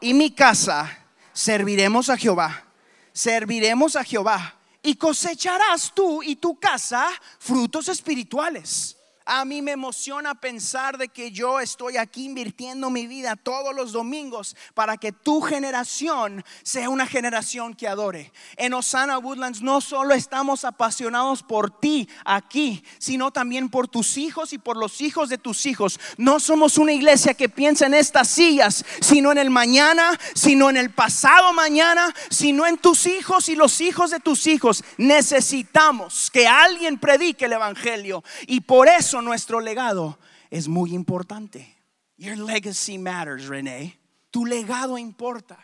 y 0.01 0.13
mi 0.13 0.31
casa 0.31 1.05
serviremos 1.33 2.09
a 2.09 2.17
Jehová. 2.17 2.65
Serviremos 3.13 3.95
a 3.95 4.03
Jehová. 4.03 4.55
Y 4.81 4.95
cosecharás 4.95 5.93
tú 5.93 6.23
y 6.23 6.35
tu 6.35 6.59
casa 6.59 7.07
frutos 7.39 7.87
espirituales. 7.87 8.96
A 9.29 9.43
mí 9.43 9.61
me 9.61 9.73
emociona 9.73 10.35
pensar 10.35 10.97
de 10.97 11.09
que 11.09 11.31
yo 11.31 11.59
estoy 11.59 11.97
aquí 11.97 12.23
invirtiendo 12.23 12.89
mi 12.89 13.07
vida 13.07 13.35
todos 13.35 13.75
los 13.75 13.91
domingos 13.91 14.55
para 14.73 14.95
que 14.95 15.11
tu 15.11 15.41
generación 15.41 16.45
sea 16.63 16.89
una 16.89 17.05
generación 17.05 17.73
que 17.73 17.89
adore. 17.89 18.31
En 18.55 18.73
Osana 18.73 19.17
Woodlands 19.17 19.61
no 19.61 19.81
solo 19.81 20.13
estamos 20.13 20.63
apasionados 20.63 21.43
por 21.43 21.77
ti 21.77 22.07
aquí, 22.23 22.85
sino 22.99 23.29
también 23.31 23.67
por 23.67 23.89
tus 23.89 24.17
hijos 24.17 24.53
y 24.53 24.59
por 24.59 24.77
los 24.77 25.01
hijos 25.01 25.27
de 25.27 25.37
tus 25.37 25.65
hijos. 25.65 25.99
No 26.15 26.39
somos 26.39 26.77
una 26.77 26.93
iglesia 26.93 27.33
que 27.33 27.49
piensa 27.49 27.85
en 27.85 27.95
estas 27.95 28.29
sillas, 28.29 28.85
sino 29.01 29.33
en 29.33 29.39
el 29.39 29.49
mañana, 29.49 30.17
sino 30.35 30.69
en 30.69 30.77
el 30.77 30.91
pasado 30.91 31.51
mañana, 31.51 32.15
sino 32.29 32.65
en 32.65 32.77
tus 32.77 33.05
hijos 33.05 33.49
y 33.49 33.57
los 33.57 33.81
hijos 33.81 34.09
de 34.11 34.21
tus 34.21 34.47
hijos. 34.47 34.85
Necesitamos 34.95 36.31
que 36.31 36.47
alguien 36.47 36.97
predique 36.97 37.43
el 37.43 37.51
Evangelio 37.51 38.23
y 38.45 38.61
por 38.61 38.87
eso 38.87 39.16
nuestro 39.21 39.59
legado 39.59 40.19
es 40.49 40.67
muy 40.67 40.93
importante. 40.93 41.75
Your 42.17 42.37
legacy 42.37 42.97
matters, 42.97 43.47
René. 43.47 43.99
Tu 44.31 44.45
legado 44.45 44.97
importa. 44.97 45.57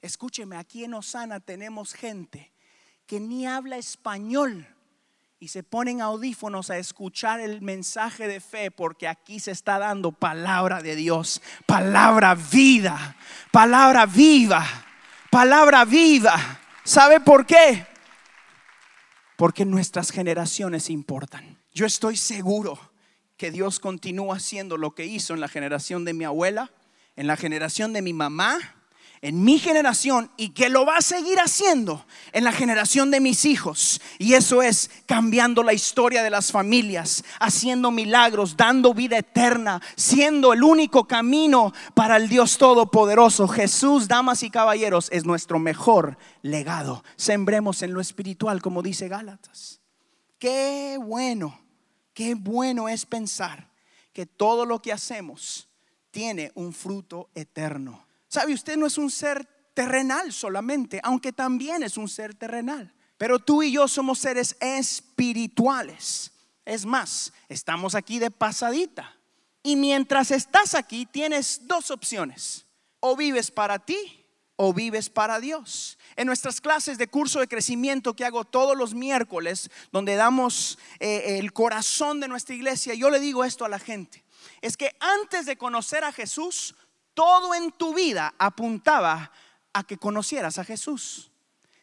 Escúcheme, 0.00 0.56
aquí 0.56 0.84
en 0.84 0.94
Osana 0.94 1.40
tenemos 1.40 1.94
gente 1.94 2.52
que 3.06 3.20
ni 3.20 3.46
habla 3.46 3.76
español 3.76 4.66
y 5.38 5.48
se 5.48 5.62
ponen 5.62 6.00
audífonos 6.00 6.70
a 6.70 6.78
escuchar 6.78 7.40
el 7.40 7.62
mensaje 7.62 8.28
de 8.28 8.40
fe 8.40 8.70
porque 8.70 9.08
aquí 9.08 9.40
se 9.40 9.50
está 9.50 9.78
dando 9.78 10.12
palabra 10.12 10.82
de 10.82 10.94
Dios, 10.96 11.42
palabra 11.66 12.34
vida, 12.34 13.16
palabra 13.50 14.06
viva, 14.06 14.64
palabra 15.30 15.84
viva. 15.84 16.60
¿Sabe 16.84 17.20
por 17.20 17.44
qué? 17.44 17.86
Porque 19.36 19.64
nuestras 19.64 20.10
generaciones 20.10 20.90
importan. 20.90 21.58
Yo 21.72 21.86
estoy 21.86 22.16
seguro 22.16 22.91
que 23.42 23.50
Dios 23.50 23.80
continúa 23.80 24.36
haciendo 24.36 24.76
lo 24.76 24.94
que 24.94 25.04
hizo 25.04 25.34
en 25.34 25.40
la 25.40 25.48
generación 25.48 26.04
de 26.04 26.14
mi 26.14 26.22
abuela, 26.22 26.70
en 27.16 27.26
la 27.26 27.36
generación 27.36 27.92
de 27.92 28.00
mi 28.00 28.12
mamá, 28.12 28.56
en 29.20 29.42
mi 29.42 29.58
generación 29.58 30.30
y 30.36 30.50
que 30.50 30.68
lo 30.68 30.86
va 30.86 30.98
a 30.98 31.02
seguir 31.02 31.40
haciendo 31.40 32.06
en 32.30 32.44
la 32.44 32.52
generación 32.52 33.10
de 33.10 33.18
mis 33.18 33.44
hijos. 33.44 34.00
Y 34.20 34.34
eso 34.34 34.62
es 34.62 34.92
cambiando 35.06 35.64
la 35.64 35.72
historia 35.72 36.22
de 36.22 36.30
las 36.30 36.52
familias, 36.52 37.24
haciendo 37.40 37.90
milagros, 37.90 38.56
dando 38.56 38.94
vida 38.94 39.18
eterna, 39.18 39.82
siendo 39.96 40.52
el 40.52 40.62
único 40.62 41.08
camino 41.08 41.72
para 41.94 42.18
el 42.18 42.28
Dios 42.28 42.58
Todopoderoso. 42.58 43.48
Jesús, 43.48 44.06
damas 44.06 44.44
y 44.44 44.50
caballeros, 44.50 45.08
es 45.10 45.24
nuestro 45.24 45.58
mejor 45.58 46.16
legado. 46.42 47.02
Sembremos 47.16 47.82
en 47.82 47.92
lo 47.92 48.00
espiritual, 48.00 48.62
como 48.62 48.82
dice 48.82 49.08
Gálatas. 49.08 49.80
Qué 50.38 50.96
bueno 51.00 51.61
Qué 52.14 52.34
bueno 52.34 52.88
es 52.88 53.06
pensar 53.06 53.70
que 54.12 54.26
todo 54.26 54.66
lo 54.66 54.80
que 54.82 54.92
hacemos 54.92 55.68
tiene 56.10 56.52
un 56.54 56.72
fruto 56.72 57.30
eterno. 57.34 58.06
¿Sabe? 58.28 58.54
Usted 58.54 58.76
no 58.76 58.86
es 58.86 58.98
un 58.98 59.10
ser 59.10 59.46
terrenal 59.74 60.32
solamente, 60.32 61.00
aunque 61.02 61.32
también 61.32 61.82
es 61.82 61.96
un 61.96 62.08
ser 62.08 62.34
terrenal. 62.34 62.94
Pero 63.16 63.38
tú 63.38 63.62
y 63.62 63.72
yo 63.72 63.88
somos 63.88 64.18
seres 64.18 64.56
espirituales. 64.60 66.32
Es 66.64 66.84
más, 66.84 67.32
estamos 67.48 67.94
aquí 67.94 68.18
de 68.18 68.30
pasadita. 68.30 69.16
Y 69.62 69.76
mientras 69.76 70.30
estás 70.30 70.74
aquí 70.74 71.06
tienes 71.06 71.66
dos 71.66 71.90
opciones. 71.90 72.66
O 73.00 73.16
vives 73.16 73.50
para 73.50 73.78
ti 73.78 74.21
o 74.64 74.72
vives 74.72 75.10
para 75.10 75.40
Dios. 75.40 75.98
En 76.14 76.28
nuestras 76.28 76.60
clases 76.60 76.96
de 76.96 77.08
curso 77.08 77.40
de 77.40 77.48
crecimiento 77.48 78.14
que 78.14 78.24
hago 78.24 78.44
todos 78.44 78.76
los 78.76 78.94
miércoles, 78.94 79.72
donde 79.90 80.14
damos 80.14 80.78
eh, 81.00 81.40
el 81.40 81.52
corazón 81.52 82.20
de 82.20 82.28
nuestra 82.28 82.54
iglesia, 82.54 82.94
yo 82.94 83.10
le 83.10 83.18
digo 83.18 83.42
esto 83.42 83.64
a 83.64 83.68
la 83.68 83.80
gente. 83.80 84.24
Es 84.60 84.76
que 84.76 84.94
antes 85.00 85.46
de 85.46 85.56
conocer 85.56 86.04
a 86.04 86.12
Jesús, 86.12 86.76
todo 87.12 87.56
en 87.56 87.72
tu 87.72 87.92
vida 87.92 88.36
apuntaba 88.38 89.32
a 89.72 89.82
que 89.82 89.96
conocieras 89.96 90.58
a 90.58 90.64
Jesús. 90.64 91.32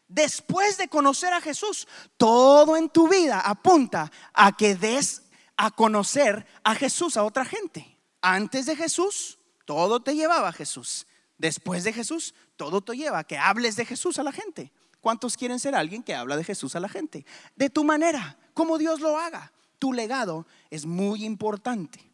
Después 0.07 0.77
de 0.77 0.87
conocer 0.87 1.33
a 1.33 1.41
Jesús, 1.41 1.85
todo 2.15 2.77
en 2.77 2.87
tu 2.87 3.09
vida 3.09 3.41
apunta 3.41 4.09
a 4.33 4.55
que 4.55 4.75
des 4.75 5.23
a 5.57 5.71
conocer 5.71 6.47
a 6.63 6.75
Jesús 6.75 7.17
a 7.17 7.25
otra 7.25 7.43
gente. 7.43 7.99
Antes 8.21 8.67
de 8.67 8.77
Jesús, 8.77 9.37
todo 9.65 9.99
te 9.99 10.15
llevaba 10.15 10.47
a 10.47 10.53
Jesús. 10.53 11.05
Después 11.39 11.85
de 11.85 11.93
Jesús, 11.93 12.35
todo 12.57 12.81
te 12.81 12.95
lleva 12.95 13.19
a 13.19 13.23
que 13.23 13.37
hables 13.37 13.77
de 13.77 13.85
Jesús 13.85 14.19
a 14.19 14.23
la 14.23 14.33
gente. 14.33 14.71
¿Cuántos 14.99 15.37
quieren 15.37 15.57
ser 15.57 15.73
alguien 15.73 16.03
que 16.03 16.13
habla 16.13 16.35
de 16.35 16.43
Jesús 16.43 16.75
a 16.75 16.81
la 16.81 16.89
gente? 16.89 17.25
De 17.55 17.69
tu 17.69 17.85
manera, 17.85 18.37
como 18.53 18.77
Dios 18.77 18.99
lo 18.99 19.17
haga. 19.17 19.51
Tu 19.79 19.93
legado 19.93 20.45
es 20.69 20.85
muy 20.85 21.23
importante. 21.23 22.11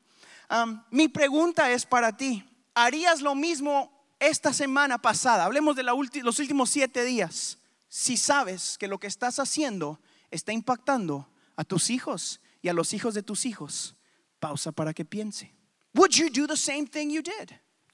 mi 0.91 1.07
pregunta 1.07 1.71
es 1.71 1.87
para 1.87 2.15
ti, 2.15 2.45
¿harías 2.75 3.21
lo 3.21 3.33
mismo 3.33 3.91
esta 4.19 4.53
semana 4.53 5.01
pasada? 5.01 5.45
Hablemos 5.45 5.75
de 5.75 5.83
los 5.83 6.39
últimos 6.39 6.69
siete 6.69 7.03
días. 7.03 7.57
Si 7.89 8.17
sabes 8.17 8.77
que 8.77 8.87
lo 8.87 8.99
que 8.99 9.07
estás 9.07 9.39
haciendo 9.39 9.99
está 10.29 10.53
impactando 10.53 11.27
a 11.55 11.63
tus 11.63 11.89
hijos 11.89 12.41
y 12.61 12.69
a 12.69 12.73
los 12.73 12.93
hijos 12.93 13.15
de 13.15 13.23
tus 13.23 13.47
hijos, 13.47 13.95
pausa 14.39 14.71
para 14.71 14.93
que 14.93 15.03
piense. 15.03 15.51
Would 15.95 16.11
you 16.11 16.29
do 16.29 16.45
the 16.45 16.57
same 16.57 16.85
thing 16.85 17.09
you 17.09 17.23
did 17.23 17.53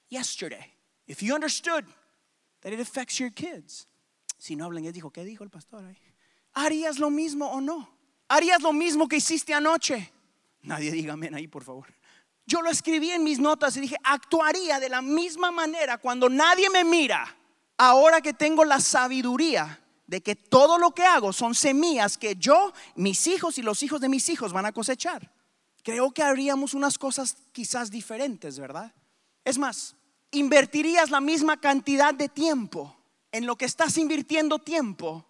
yesterday? 0.10 0.81
If 1.12 1.22
you 1.22 1.36
understood 1.36 1.84
that 2.62 2.72
it 2.72 2.80
affects 2.80 3.20
your 3.20 3.32
kids. 3.32 3.86
Si 4.38 4.56
no 4.56 4.66
hablan, 4.66 4.86
él 4.86 4.94
dijo, 4.94 5.12
¿qué 5.12 5.26
dijo 5.26 5.44
el 5.44 5.50
pastor 5.50 5.84
ahí? 5.84 5.98
¿Harías 6.54 7.00
lo 7.00 7.10
mismo 7.10 7.52
o 7.52 7.60
no? 7.60 7.90
¿Harías 8.30 8.62
lo 8.62 8.72
mismo 8.72 9.10
que 9.10 9.18
hiciste 9.18 9.54
anoche? 9.54 10.10
Nadie 10.62 10.90
diga 10.90 11.14
amén 11.14 11.36
ahí, 11.36 11.50
por 11.50 11.66
favor. 11.66 11.86
Yo 12.46 12.62
lo 12.62 12.70
escribí 12.70 13.12
en 13.12 13.26
mis 13.26 13.40
notas 13.40 13.76
y 13.76 13.82
dije, 13.82 13.98
actuaría 14.04 14.80
de 14.80 14.88
la 14.88 15.02
misma 15.02 15.52
manera 15.52 15.98
cuando 15.98 16.30
nadie 16.30 16.70
me 16.70 16.86
mira. 16.86 17.28
Ahora 17.78 18.22
que 18.22 18.34
tengo 18.34 18.64
la 18.64 18.80
sabiduría 18.80 19.82
de 20.08 20.22
que 20.22 20.38
todo 20.38 20.78
lo 20.78 20.92
que 20.92 21.04
hago 21.04 21.34
son 21.34 21.54
semillas 21.56 22.18
que 22.18 22.36
yo, 22.38 22.72
mis 22.96 23.28
hijos 23.28 23.58
y 23.58 23.64
los 23.64 23.84
hijos 23.84 24.00
de 24.00 24.08
mis 24.08 24.30
hijos 24.30 24.54
van 24.54 24.66
a 24.66 24.72
cosechar. 24.72 25.30
Creo 25.84 26.12
que 26.12 26.24
haríamos 26.24 26.74
unas 26.74 26.98
cosas 26.98 27.36
quizás 27.52 27.92
diferentes, 27.92 28.58
¿verdad? 28.60 28.94
Es 29.44 29.58
más, 29.58 29.96
invertirías 30.32 31.10
la 31.12 31.22
misma 31.22 31.60
cantidad 31.60 32.14
de 32.14 32.30
tiempo 32.30 32.96
en 33.32 33.46
lo 33.46 33.56
que 33.56 33.66
estás 33.66 33.98
invirtiendo 33.98 34.60
tiempo 34.60 35.26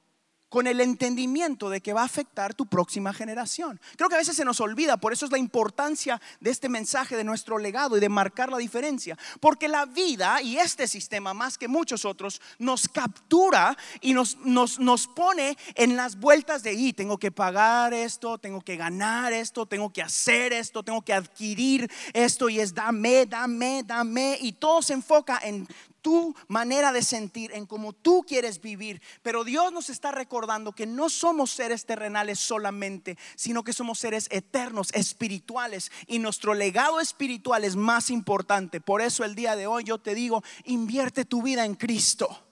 con 0.51 0.67
el 0.67 0.81
entendimiento 0.81 1.70
de 1.70 1.79
que 1.79 1.93
va 1.93 2.01
a 2.01 2.05
afectar 2.05 2.53
tu 2.53 2.65
próxima 2.65 3.13
generación. 3.13 3.79
Creo 3.96 4.10
que 4.10 4.15
a 4.15 4.17
veces 4.17 4.36
se 4.36 4.43
nos 4.43 4.60
olvida, 4.60 4.98
por 4.98 5.13
eso 5.13 5.25
es 5.25 5.31
la 5.31 5.38
importancia 5.38 6.20
de 6.41 6.51
este 6.51 6.67
mensaje 6.67 7.15
de 7.15 7.24
nuestro 7.24 7.58
legado 7.58 7.96
y 7.96 8.01
de 8.01 8.10
marcar 8.10 8.51
la 8.51 8.58
diferencia, 8.58 9.17
porque 9.39 9.70
la 9.70 9.86
vida 9.86 10.41
y 10.41 10.58
este 10.58 10.89
sistema, 10.89 11.34
más 11.34 11.58
que 11.58 11.70
muchos 11.70 12.03
otros, 12.03 12.41
nos 12.60 12.89
captura 12.89 13.77
y 14.01 14.13
nos, 14.13 14.39
nos, 14.39 14.77
nos 14.77 15.08
pone 15.08 15.58
en 15.75 15.96
las 15.96 16.20
vueltas 16.20 16.63
de, 16.63 16.74
y 16.74 16.91
tengo 16.91 17.17
que 17.17 17.31
pagar 17.31 17.93
esto, 17.93 18.38
tengo 18.38 18.60
que 18.60 18.75
ganar 18.75 19.31
esto, 19.31 19.65
tengo 19.65 19.93
que 19.93 20.01
hacer 20.01 20.51
esto, 20.51 20.84
tengo 20.84 21.01
que 21.01 21.13
adquirir 21.13 21.89
esto 22.12 22.50
y 22.50 22.60
es 22.60 22.75
dame, 22.75 23.25
dame, 23.25 23.84
dame, 23.86 24.38
y 24.41 24.51
todo 24.51 24.81
se 24.81 24.91
enfoca 24.91 25.39
en 25.41 25.65
tu 26.01 26.36
manera 26.48 26.91
de 26.91 27.01
sentir, 27.01 27.51
en 27.53 27.65
cómo 27.65 27.93
tú 27.93 28.24
quieres 28.27 28.62
vivir. 28.62 29.01
Pero 29.22 29.43
Dios 29.43 29.72
nos 29.72 29.89
está 29.89 30.12
recordando 30.12 30.74
que 30.74 30.86
no 30.86 31.10
somos 31.10 31.51
seres 31.51 31.86
terrenales 31.86 32.39
solamente, 32.39 33.17
sino 33.36 33.63
que 33.63 33.74
somos 33.74 34.00
seres 34.00 34.27
eternos, 34.31 34.89
espirituales. 34.93 35.91
Y 36.08 36.20
nuestro 36.20 36.53
legado 36.53 37.00
espiritual 37.00 37.63
es 37.63 37.75
más 37.75 38.10
importante. 38.10 38.81
Por 38.81 39.01
eso 39.01 39.24
el 39.24 39.36
día 39.36 39.55
de 39.55 39.67
hoy 39.67 39.84
yo 39.84 39.98
te 39.98 40.15
digo, 40.15 40.43
invierte 40.65 41.25
tu 41.25 41.41
vida 41.41 41.65
en 41.65 41.75
Cristo. 41.75 42.43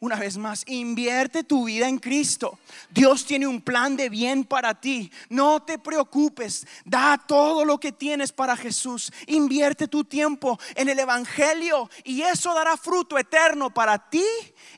Una 0.00 0.14
vez 0.14 0.36
más, 0.36 0.62
invierte 0.68 1.42
tu 1.42 1.64
vida 1.64 1.88
en 1.88 1.98
Cristo. 1.98 2.60
Dios 2.88 3.24
tiene 3.24 3.48
un 3.48 3.60
plan 3.60 3.96
de 3.96 4.08
bien 4.08 4.44
para 4.44 4.80
ti. 4.80 5.10
No 5.28 5.60
te 5.64 5.76
preocupes. 5.76 6.68
Da 6.84 7.18
todo 7.18 7.64
lo 7.64 7.80
que 7.80 7.90
tienes 7.90 8.30
para 8.30 8.56
Jesús. 8.56 9.12
Invierte 9.26 9.88
tu 9.88 10.04
tiempo 10.04 10.56
en 10.76 10.88
el 10.88 11.00
Evangelio 11.00 11.90
y 12.04 12.22
eso 12.22 12.54
dará 12.54 12.76
fruto 12.76 13.18
eterno 13.18 13.74
para 13.74 14.08
ti 14.08 14.24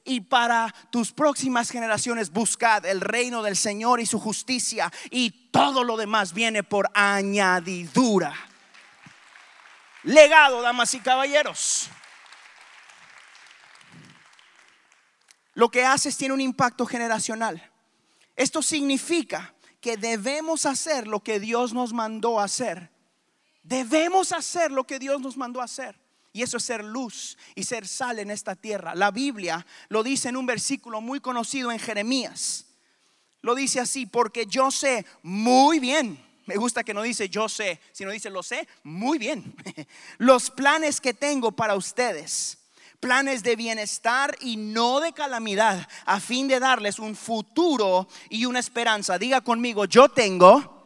y 0.04 0.22
para 0.22 0.74
tus 0.88 1.12
próximas 1.12 1.68
generaciones. 1.68 2.32
Buscad 2.32 2.86
el 2.86 3.02
reino 3.02 3.42
del 3.42 3.56
Señor 3.56 4.00
y 4.00 4.06
su 4.06 4.18
justicia 4.18 4.90
y 5.10 5.50
todo 5.50 5.84
lo 5.84 5.98
demás 5.98 6.32
viene 6.32 6.62
por 6.62 6.90
añadidura. 6.94 8.34
Legado, 10.02 10.62
damas 10.62 10.94
y 10.94 11.00
caballeros. 11.00 11.90
Lo 15.60 15.70
que 15.70 15.84
haces 15.84 16.16
tiene 16.16 16.32
un 16.32 16.40
impacto 16.40 16.86
generacional. 16.86 17.62
Esto 18.34 18.62
significa 18.62 19.54
que 19.78 19.98
debemos 19.98 20.64
hacer 20.64 21.06
lo 21.06 21.20
que 21.20 21.38
Dios 21.38 21.74
nos 21.74 21.92
mandó 21.92 22.40
hacer. 22.40 22.90
Debemos 23.62 24.32
hacer 24.32 24.70
lo 24.70 24.84
que 24.84 24.98
Dios 24.98 25.20
nos 25.20 25.36
mandó 25.36 25.60
hacer. 25.60 26.00
Y 26.32 26.40
eso 26.40 26.56
es 26.56 26.62
ser 26.62 26.82
luz 26.82 27.36
y 27.54 27.64
ser 27.64 27.86
sal 27.86 28.20
en 28.20 28.30
esta 28.30 28.56
tierra. 28.56 28.94
La 28.94 29.10
Biblia 29.10 29.66
lo 29.90 30.02
dice 30.02 30.30
en 30.30 30.38
un 30.38 30.46
versículo 30.46 31.02
muy 31.02 31.20
conocido 31.20 31.70
en 31.70 31.78
Jeremías. 31.78 32.64
Lo 33.42 33.54
dice 33.54 33.80
así, 33.80 34.06
porque 34.06 34.46
yo 34.46 34.70
sé 34.70 35.04
muy 35.22 35.78
bien. 35.78 36.18
Me 36.46 36.56
gusta 36.56 36.84
que 36.84 36.94
no 36.94 37.02
dice 37.02 37.28
yo 37.28 37.50
sé, 37.50 37.82
sino 37.92 38.12
dice 38.12 38.30
lo 38.30 38.42
sé 38.42 38.66
muy 38.82 39.18
bien. 39.18 39.54
Los 40.16 40.50
planes 40.50 41.02
que 41.02 41.12
tengo 41.12 41.52
para 41.52 41.74
ustedes. 41.74 42.59
Planes 43.00 43.42
de 43.42 43.56
bienestar 43.56 44.36
y 44.40 44.58
no 44.58 45.00
de 45.00 45.12
calamidad, 45.12 45.88
a 46.04 46.20
fin 46.20 46.46
de 46.48 46.60
darles 46.60 46.98
un 46.98 47.16
futuro 47.16 48.06
y 48.28 48.44
una 48.44 48.58
esperanza. 48.58 49.18
Diga 49.18 49.40
conmigo, 49.40 49.86
yo 49.86 50.10
tengo 50.10 50.84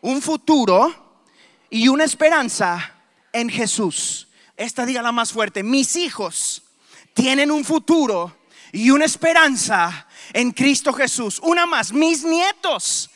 un 0.00 0.22
futuro 0.22 1.26
y 1.68 1.88
una 1.88 2.04
esperanza 2.04 2.94
en 3.32 3.50
Jesús. 3.50 4.28
Esta 4.56 4.86
diga 4.86 5.02
la 5.02 5.12
más 5.12 5.32
fuerte, 5.32 5.62
mis 5.62 5.96
hijos 5.96 6.62
tienen 7.14 7.50
un 7.50 7.64
futuro 7.64 8.36
y 8.72 8.90
una 8.90 9.04
esperanza 9.04 10.06
en 10.32 10.52
Cristo 10.52 10.92
Jesús. 10.92 11.40
Una 11.40 11.66
más, 11.66 11.92
mis 11.92 12.24
nietos 12.24 13.10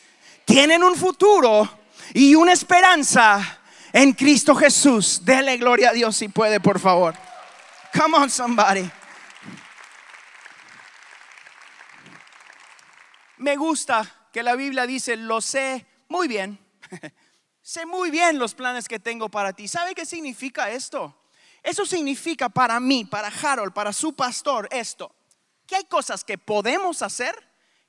tienen 0.45 0.83
un 0.83 0.95
futuro 0.95 1.69
y 2.13 2.35
una 2.35 2.53
esperanza 2.53 3.59
en 3.91 4.13
Cristo 4.13 4.53
Jesús. 4.53 5.21
Dele 5.23 5.57
gloria 5.57 5.89
a 5.89 5.93
Dios 5.93 6.15
si 6.15 6.27
puede, 6.27 6.59
por 6.59 6.79
favor. 6.79 7.24
Come 7.95 8.17
on, 8.17 8.29
somebody. 8.29 8.91
Me 13.37 13.55
gusta 13.55 14.29
que 14.33 14.43
la 14.43 14.55
Biblia 14.55 14.85
dice, 14.85 15.15
lo 15.15 15.39
sé 15.39 15.85
muy 16.09 16.27
bien. 16.27 16.59
sé 17.61 17.85
muy 17.85 18.11
bien 18.11 18.37
los 18.37 18.53
planes 18.53 18.89
que 18.89 18.99
tengo 18.99 19.29
para 19.29 19.53
ti. 19.53 19.69
¿Sabe 19.69 19.95
qué 19.95 20.05
significa 20.05 20.69
esto? 20.69 21.15
Eso 21.63 21.85
significa 21.85 22.49
para 22.49 22.81
mí, 22.81 23.05
para 23.05 23.29
Harold, 23.29 23.73
para 23.73 23.93
su 23.93 24.13
pastor, 24.13 24.67
esto, 24.71 25.15
que 25.65 25.77
hay 25.77 25.85
cosas 25.85 26.23
que 26.25 26.37
podemos 26.37 27.01
hacer 27.01 27.33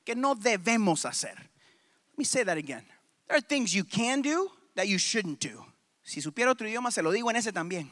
que 0.04 0.14
no 0.14 0.36
debemos 0.36 1.04
hacer. 1.04 1.36
Let 1.36 2.18
me 2.18 2.24
say 2.24 2.44
that 2.44 2.56
again. 2.56 2.86
There 3.26 3.36
are 3.36 3.42
things 3.42 3.72
you 3.72 3.84
can 3.84 4.22
do 4.22 4.52
that 4.76 4.86
you 4.86 4.98
shouldn't 4.98 5.40
do. 5.40 5.66
Si 6.04 6.22
supiera 6.22 6.52
otro 6.52 6.68
idioma, 6.68 6.92
se 6.92 7.02
lo 7.02 7.10
digo 7.10 7.28
en 7.28 7.36
ese 7.36 7.52
también. 7.52 7.90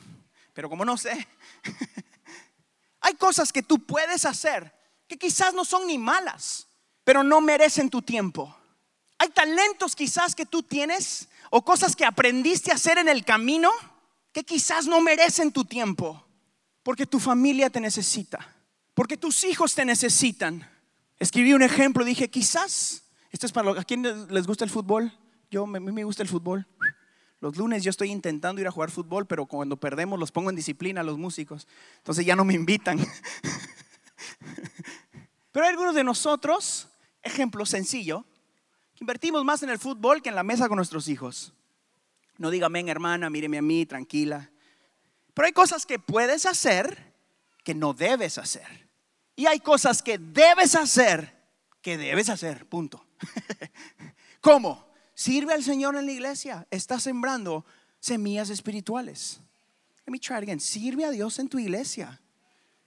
Pero 0.55 0.71
como 0.71 0.85
no 0.85 0.97
sé, 0.97 1.29
hay 3.01 3.15
cosas 3.15 3.53
que 3.53 3.63
tú 3.63 3.85
puedes 3.85 4.25
hacer 4.25 4.73
que 5.07 5.19
quizás 5.19 5.53
no 5.53 5.65
son 5.65 5.87
ni 5.87 5.99
malas, 5.99 6.69
pero 7.05 7.23
no 7.23 7.41
merecen 7.41 7.91
tu 7.91 8.01
tiempo. 8.01 8.57
Hay 9.19 9.29
talentos 9.29 9.95
quizás 9.95 10.35
que 10.35 10.47
tú 10.47 10.63
tienes 10.63 11.29
o 11.51 11.63
cosas 11.65 11.95
que 11.95 12.05
aprendiste 12.05 12.71
a 12.71 12.75
hacer 12.75 12.99
en 12.99 13.09
el 13.09 13.25
camino 13.25 13.71
que 14.33 14.45
quizás 14.45 14.87
no 14.87 15.01
merecen 15.01 15.53
tu 15.53 15.65
tiempo, 15.65 16.27
porque 16.83 17.07
tu 17.07 17.21
familia 17.21 17.71
te 17.71 17.81
necesita, 17.81 18.55
porque 18.95 19.17
tus 19.17 19.45
hijos 19.45 19.75
te 19.75 19.85
necesitan. 19.85 20.69
Escribí 21.19 21.53
un 21.53 21.63
ejemplo, 21.63 22.05
dije, 22.05 22.29
quizás, 22.31 23.05
esto 23.31 23.47
es 23.47 23.53
para 23.53 23.67
los, 23.67 23.79
¿a 23.79 23.85
quién 23.85 24.03
les 24.29 24.47
gusta 24.47 24.65
el 24.65 24.71
fútbol? 24.71 25.13
Yo, 25.51 25.65
a 25.65 25.67
mí 25.67 25.93
me 25.93 26.05
gusta 26.05 26.23
el 26.23 26.29
fútbol. 26.29 26.67
Los 27.45 27.59
lunes 27.59 27.85
yo 27.85 27.91
estoy 27.91 28.11
intentando 28.11 28.63
ir 28.63 28.67
a 28.67 28.71
jugar 28.71 28.91
fútbol, 28.91 29.27
pero 29.27 29.45
cuando 29.45 29.77
perdemos 29.77 30.19
los 30.19 30.33
pongo 30.33 30.49
en 30.49 30.57
disciplina 30.57 31.03
a 31.03 31.05
los 31.05 31.19
músicos. 31.19 31.69
Entonces 31.99 32.25
ya 32.25 32.35
no 32.35 32.43
me 32.43 32.55
invitan. 32.55 32.99
Pero 35.53 35.67
hay 35.67 35.73
algunos 35.73 35.95
de 35.95 36.05
nosotros, 36.05 36.89
ejemplo 37.23 37.67
sencillo, 37.67 38.25
que 38.95 39.05
invertimos 39.05 39.45
más 39.45 39.63
en 39.63 39.69
el 39.69 39.79
fútbol 39.79 40.23
que 40.23 40.31
en 40.31 40.37
la 40.37 40.43
mesa 40.43 40.69
con 40.69 40.77
nuestros 40.77 41.07
hijos. 41.07 41.53
No 42.39 42.49
diga 42.49 42.69
amén, 42.69 42.89
hermana, 42.89 43.29
míreme 43.29 43.59
a 43.59 43.63
mí, 43.63 43.85
tranquila. 43.85 44.51
Pero 45.35 45.45
hay 45.45 45.53
cosas 45.53 45.85
que 45.85 45.99
puedes 45.99 46.47
hacer 46.47 47.13
que 47.63 47.75
no 47.75 47.93
debes 47.93 48.39
hacer. 48.39 48.89
Y 49.37 49.45
hay 49.45 49.61
cosas 49.61 50.03
que 50.03 50.17
debes 50.17 50.75
hacer 50.75 51.45
que 51.83 51.99
debes 51.99 52.31
hacer, 52.31 52.67
punto. 52.67 53.05
¿Cómo? 54.41 54.94
Sirve 55.15 55.55
al 55.55 55.63
Señor 55.63 55.97
en 55.97 56.07
la 56.07 56.13
iglesia. 56.13 56.67
Está 56.71 57.01
sembrando 57.01 57.65
semillas 58.01 58.51
espirituales. 58.51 59.41
Let 60.07 60.13
me 60.13 60.19
try 60.19 60.37
it 60.37 60.43
again. 60.43 60.61
Sirve 60.61 61.05
a 61.05 61.11
Dios 61.11 61.39
en 61.39 61.49
tu 61.49 61.59
iglesia. 61.59 62.21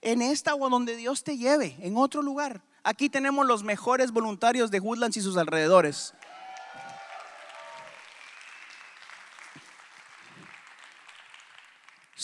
En 0.00 0.22
esta 0.22 0.54
o 0.54 0.70
donde 0.70 0.96
Dios 0.96 1.24
te 1.24 1.36
lleve, 1.36 1.76
en 1.80 1.96
otro 1.96 2.22
lugar. 2.22 2.62
Aquí 2.84 3.08
tenemos 3.08 3.46
los 3.46 3.64
mejores 3.64 4.12
voluntarios 4.12 4.70
de 4.70 4.78
Woodlands 4.78 5.16
y 5.16 5.20
sus 5.20 5.36
alrededores. 5.36 6.14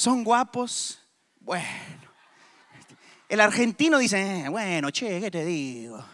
son 0.05 0.23
guapos. 0.23 1.01
Bueno, 1.41 1.67
el 3.27 3.41
argentino 3.41 3.97
dice, 3.97 4.45
eh, 4.45 4.49
bueno, 4.51 4.91
che, 4.91 5.19
¿qué 5.19 5.31
te 5.31 5.47
digo? 5.47 6.05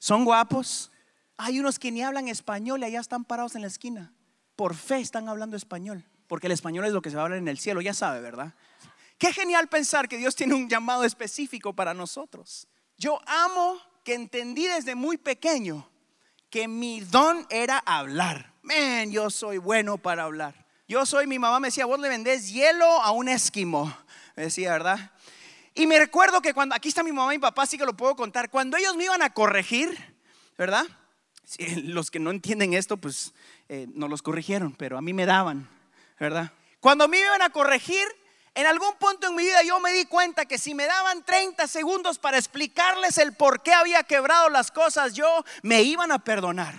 Son 0.00 0.24
guapos. 0.24 0.90
Hay 1.38 1.60
unos 1.60 1.78
que 1.78 1.92
ni 1.92 2.02
hablan 2.02 2.28
español 2.28 2.80
y 2.80 2.84
allá 2.84 3.00
están 3.00 3.24
parados 3.24 3.54
en 3.54 3.62
la 3.62 3.68
esquina. 3.68 4.12
Por 4.56 4.74
fe 4.74 4.98
están 4.98 5.28
hablando 5.28 5.56
español, 5.56 6.04
porque 6.26 6.48
el 6.48 6.52
español 6.52 6.84
es 6.84 6.92
lo 6.92 7.00
que 7.00 7.10
se 7.10 7.16
va 7.16 7.22
a 7.22 7.24
hablar 7.26 7.38
en 7.38 7.46
el 7.46 7.58
cielo, 7.58 7.80
ya 7.80 7.94
sabe, 7.94 8.20
¿verdad? 8.20 8.54
Qué 9.18 9.32
genial 9.32 9.68
pensar 9.68 10.08
que 10.08 10.16
Dios 10.16 10.34
tiene 10.34 10.54
un 10.54 10.68
llamado 10.68 11.04
específico 11.04 11.72
para 11.72 11.94
nosotros. 11.94 12.66
Yo 12.96 13.20
amo 13.26 13.80
que 14.04 14.14
entendí 14.14 14.66
desde 14.66 14.96
muy 14.96 15.16
pequeño 15.16 15.88
que 16.50 16.66
mi 16.66 17.00
don 17.00 17.46
era 17.50 17.78
hablar. 17.78 18.52
Men, 18.62 19.12
yo 19.12 19.30
soy 19.30 19.58
bueno 19.58 19.96
para 19.96 20.24
hablar. 20.24 20.66
Yo 20.88 21.06
soy, 21.06 21.26
mi 21.26 21.38
mamá 21.38 21.60
me 21.60 21.68
decía, 21.68 21.86
vos 21.86 22.00
le 22.00 22.08
vendés 22.08 22.50
hielo 22.50 22.84
a 22.84 23.12
un 23.12 23.28
esquimo. 23.28 23.94
Me 24.34 24.44
decía, 24.44 24.72
¿verdad? 24.72 25.12
Y 25.74 25.86
me 25.86 25.98
recuerdo 25.98 26.40
que 26.40 26.52
cuando, 26.52 26.74
aquí 26.74 26.88
está 26.88 27.04
mi 27.04 27.12
mamá 27.12 27.32
y 27.32 27.38
mi 27.38 27.42
papá, 27.42 27.66
sí 27.66 27.78
que 27.78 27.84
lo 27.84 27.96
puedo 27.96 28.16
contar, 28.16 28.50
cuando 28.50 28.76
ellos 28.76 28.96
me 28.96 29.04
iban 29.04 29.22
a 29.22 29.32
corregir, 29.32 29.96
¿verdad? 30.56 30.84
los 31.84 32.10
que 32.10 32.18
no 32.18 32.30
entienden 32.30 32.74
esto, 32.74 32.96
pues 32.96 33.32
eh, 33.68 33.86
no 33.94 34.08
los 34.08 34.22
corrigieron, 34.22 34.74
pero 34.74 34.98
a 34.98 35.02
mí 35.02 35.12
me 35.12 35.26
daban, 35.26 35.68
¿verdad? 36.18 36.52
Cuando 36.80 37.08
me 37.08 37.18
iban 37.18 37.42
a 37.42 37.50
corregir, 37.50 38.06
en 38.54 38.66
algún 38.66 38.94
punto 38.98 39.28
en 39.28 39.36
mi 39.36 39.44
vida 39.44 39.62
yo 39.62 39.78
me 39.80 39.92
di 39.92 40.04
cuenta 40.04 40.46
que 40.46 40.58
si 40.58 40.74
me 40.74 40.86
daban 40.86 41.24
30 41.24 41.66
segundos 41.66 42.18
para 42.18 42.38
explicarles 42.38 43.18
el 43.18 43.34
por 43.34 43.62
qué 43.62 43.72
había 43.72 44.02
quebrado 44.02 44.48
las 44.48 44.70
cosas, 44.70 45.14
yo 45.14 45.44
me 45.62 45.82
iban 45.82 46.12
a 46.12 46.18
perdonar. 46.18 46.74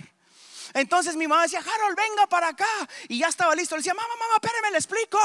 Entonces 0.74 1.16
mi 1.16 1.28
mamá 1.28 1.44
decía, 1.44 1.60
Harold, 1.60 1.98
venga 1.98 2.28
para 2.28 2.50
acá. 2.50 2.66
Y 3.08 3.20
ya 3.20 3.28
estaba 3.28 3.56
listo. 3.56 3.76
Le 3.76 3.80
decía, 3.80 3.94
mamá, 3.94 4.08
mamá, 4.20 4.36
espérame, 4.36 4.72
le 4.72 4.78
explico. 4.78 5.18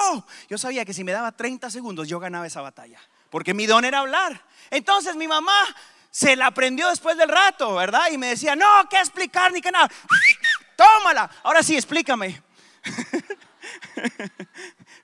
Yo 0.49 0.57
sabía 0.57 0.85
que 0.85 0.95
si 0.95 1.05
me 1.05 1.13
daba 1.13 1.33
30 1.33 1.71
segundos, 1.71 2.09
yo 2.09 2.19
ganaba 2.19 2.47
esa 2.47 2.61
batalla. 2.61 3.01
Porque 3.31 3.53
mi 3.53 3.67
don 3.67 3.85
era 3.85 3.99
hablar. 3.99 4.47
Entonces 4.71 5.17
mi 5.17 5.29
mamá 5.29 5.65
se 6.14 6.37
la 6.37 6.46
aprendió 6.46 6.88
después 6.90 7.16
del 7.16 7.29
rato, 7.29 7.74
¿verdad? 7.74 8.09
Y 8.12 8.18
me 8.18 8.29
decía, 8.29 8.55
no, 8.55 8.88
¿qué 8.88 9.00
explicar 9.00 9.53
ni 9.53 9.61
qué 9.61 9.72
nada? 9.72 9.90
Tómala. 10.77 11.29
Ahora 11.42 11.61
sí, 11.61 11.74
explícame. 11.74 12.40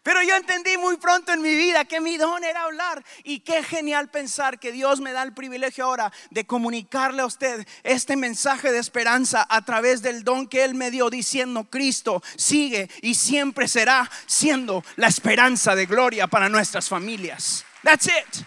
Pero 0.05 0.23
yo 0.23 0.37
entendí 0.37 0.77
muy 0.77 0.99
pronto 0.99 1.33
en 1.33 1.43
mi 1.43 1.53
vida 1.53 1.85
que 1.85 2.01
mi 2.01 2.17
don 2.17 2.45
era 2.45 2.63
hablar. 2.63 3.03
Y 3.25 3.41
qué 3.41 3.65
genial 3.65 4.09
pensar 4.09 4.61
que 4.61 4.71
Dios 4.71 5.01
me 5.01 5.11
da 5.11 5.25
el 5.25 5.35
privilegio 5.35 5.87
ahora 5.87 6.13
de 6.31 6.47
comunicarle 6.47 7.23
a 7.23 7.27
usted 7.27 7.67
este 7.83 8.15
mensaje 8.15 8.71
de 8.71 8.79
esperanza 8.79 9.45
a 9.51 9.65
través 9.65 10.03
del 10.03 10.23
don 10.23 10.47
que 10.47 10.63
Él 10.63 10.77
me 10.77 10.93
dio 10.93 11.11
diciendo, 11.11 11.65
Cristo 11.65 12.23
sigue 12.37 12.89
y 13.03 13.17
siempre 13.17 13.67
será 13.67 14.09
siendo 14.27 14.85
la 14.95 15.09
esperanza 15.09 15.75
de 15.75 15.87
gloria 15.87 16.29
para 16.29 16.49
nuestras 16.49 16.89
familias. 16.89 17.65
That's 17.83 18.07
it. 18.07 18.47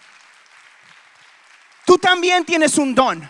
Tú 1.94 2.00
también 2.00 2.44
tienes 2.44 2.80
un 2.80 2.96
don. 2.96 3.30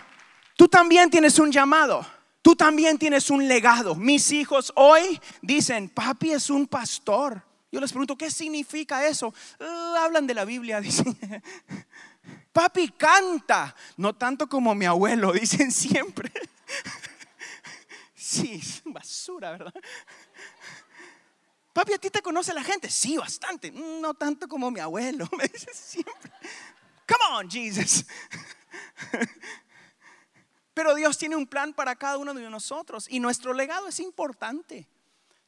Tú 0.56 0.68
también 0.68 1.10
tienes 1.10 1.38
un 1.38 1.52
llamado. 1.52 2.06
Tú 2.40 2.56
también 2.56 2.96
tienes 2.96 3.28
un 3.28 3.46
legado. 3.46 3.94
Mis 3.94 4.32
hijos 4.32 4.72
hoy 4.74 5.20
dicen, 5.42 5.90
papi 5.90 6.32
es 6.32 6.48
un 6.48 6.66
pastor. 6.66 7.42
Yo 7.70 7.78
les 7.78 7.92
pregunto, 7.92 8.16
¿qué 8.16 8.30
significa 8.30 9.06
eso? 9.06 9.34
Uh, 9.60 9.96
hablan 9.96 10.26
de 10.26 10.32
la 10.32 10.46
Biblia. 10.46 10.80
Papi 12.54 12.88
canta, 12.88 13.76
no 13.98 14.14
tanto 14.14 14.48
como 14.48 14.74
mi 14.74 14.86
abuelo, 14.86 15.32
dicen 15.34 15.70
siempre. 15.70 16.32
Sí, 18.14 18.62
basura, 18.86 19.50
¿verdad? 19.50 19.74
Papi, 21.74 21.92
¿a 21.92 21.98
ti 21.98 22.08
te 22.08 22.22
conoce 22.22 22.54
la 22.54 22.62
gente? 22.62 22.88
Sí, 22.88 23.18
bastante. 23.18 23.72
No 23.72 24.14
tanto 24.14 24.48
como 24.48 24.70
mi 24.70 24.80
abuelo, 24.80 25.28
me 25.36 25.48
dice 25.48 25.74
siempre. 25.74 26.32
Come 27.06 27.36
on, 27.36 27.48
Jesus. 27.50 28.04
Pero 30.74 30.94
Dios 30.94 31.16
tiene 31.16 31.36
un 31.36 31.46
plan 31.46 31.72
para 31.72 31.94
cada 31.94 32.18
uno 32.18 32.34
de 32.34 32.50
nosotros 32.50 33.06
y 33.08 33.20
nuestro 33.20 33.52
legado 33.52 33.86
es 33.86 34.00
importante. 34.00 34.88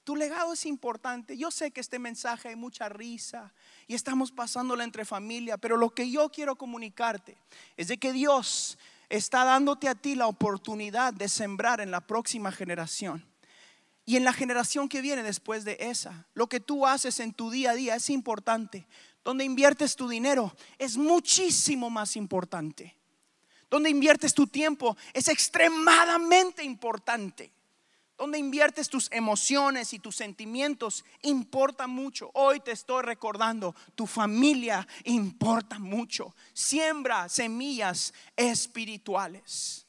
Tu 0.04 0.14
legado 0.14 0.52
es 0.52 0.64
importante. 0.66 1.36
Yo 1.36 1.50
sé 1.50 1.72
que 1.72 1.80
este 1.80 1.98
mensaje 1.98 2.50
hay 2.50 2.56
mucha 2.56 2.88
risa 2.88 3.52
y 3.88 3.96
estamos 3.96 4.30
pasándola 4.30 4.84
entre 4.84 5.04
familia, 5.04 5.58
pero 5.58 5.76
lo 5.76 5.90
que 5.90 6.08
yo 6.08 6.28
quiero 6.30 6.54
comunicarte 6.54 7.36
es 7.76 7.88
de 7.88 7.98
que 7.98 8.12
Dios 8.12 8.78
está 9.08 9.44
dándote 9.44 9.88
a 9.88 9.96
ti 9.96 10.14
la 10.14 10.28
oportunidad 10.28 11.12
de 11.12 11.28
sembrar 11.28 11.80
en 11.80 11.90
la 11.90 12.00
próxima 12.00 12.52
generación. 12.52 13.24
Y 14.08 14.14
en 14.14 14.22
la 14.22 14.32
generación 14.32 14.88
que 14.88 15.02
viene 15.02 15.24
después 15.24 15.64
de 15.64 15.76
esa, 15.80 16.28
lo 16.32 16.48
que 16.48 16.60
tú 16.60 16.86
haces 16.86 17.18
en 17.18 17.34
tu 17.34 17.50
día 17.50 17.72
a 17.72 17.74
día 17.74 17.96
es 17.96 18.08
importante. 18.08 18.86
Donde 19.24 19.44
inviertes 19.44 19.96
tu 19.96 20.08
dinero 20.08 20.54
es 20.78 20.96
muchísimo 20.96 21.90
más 21.90 22.14
importante. 22.14 22.96
Donde 23.68 23.90
inviertes 23.90 24.32
tu 24.32 24.46
tiempo 24.46 24.96
es 25.12 25.26
extremadamente 25.26 26.62
importante. 26.62 27.50
Donde 28.16 28.38
inviertes 28.38 28.88
tus 28.88 29.10
emociones 29.10 29.92
y 29.92 29.98
tus 29.98 30.14
sentimientos 30.14 31.04
importa 31.22 31.88
mucho. 31.88 32.30
Hoy 32.34 32.60
te 32.60 32.70
estoy 32.70 33.02
recordando, 33.02 33.74
tu 33.96 34.06
familia 34.06 34.86
importa 35.02 35.80
mucho. 35.80 36.32
Siembra 36.54 37.28
semillas 37.28 38.14
espirituales. 38.36 39.85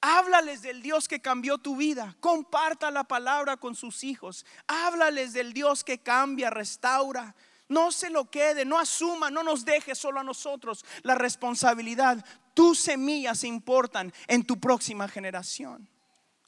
Háblales 0.00 0.62
del 0.62 0.80
Dios 0.80 1.08
que 1.08 1.20
cambió 1.20 1.58
tu 1.58 1.76
vida. 1.76 2.16
Comparta 2.20 2.90
la 2.90 3.04
palabra 3.04 3.58
con 3.58 3.74
sus 3.74 4.02
hijos. 4.02 4.46
Háblales 4.66 5.32
del 5.34 5.52
Dios 5.52 5.84
que 5.84 5.98
cambia, 5.98 6.48
restaura. 6.48 7.34
No 7.68 7.92
se 7.92 8.10
lo 8.10 8.30
quede, 8.30 8.64
no 8.64 8.78
asuma, 8.78 9.30
no 9.30 9.42
nos 9.42 9.64
deje 9.64 9.94
solo 9.94 10.18
a 10.18 10.24
nosotros 10.24 10.84
la 11.02 11.14
responsabilidad. 11.14 12.24
Tus 12.54 12.80
semillas 12.80 13.44
importan 13.44 14.12
en 14.26 14.44
tu 14.44 14.58
próxima 14.58 15.06
generación. 15.06 15.88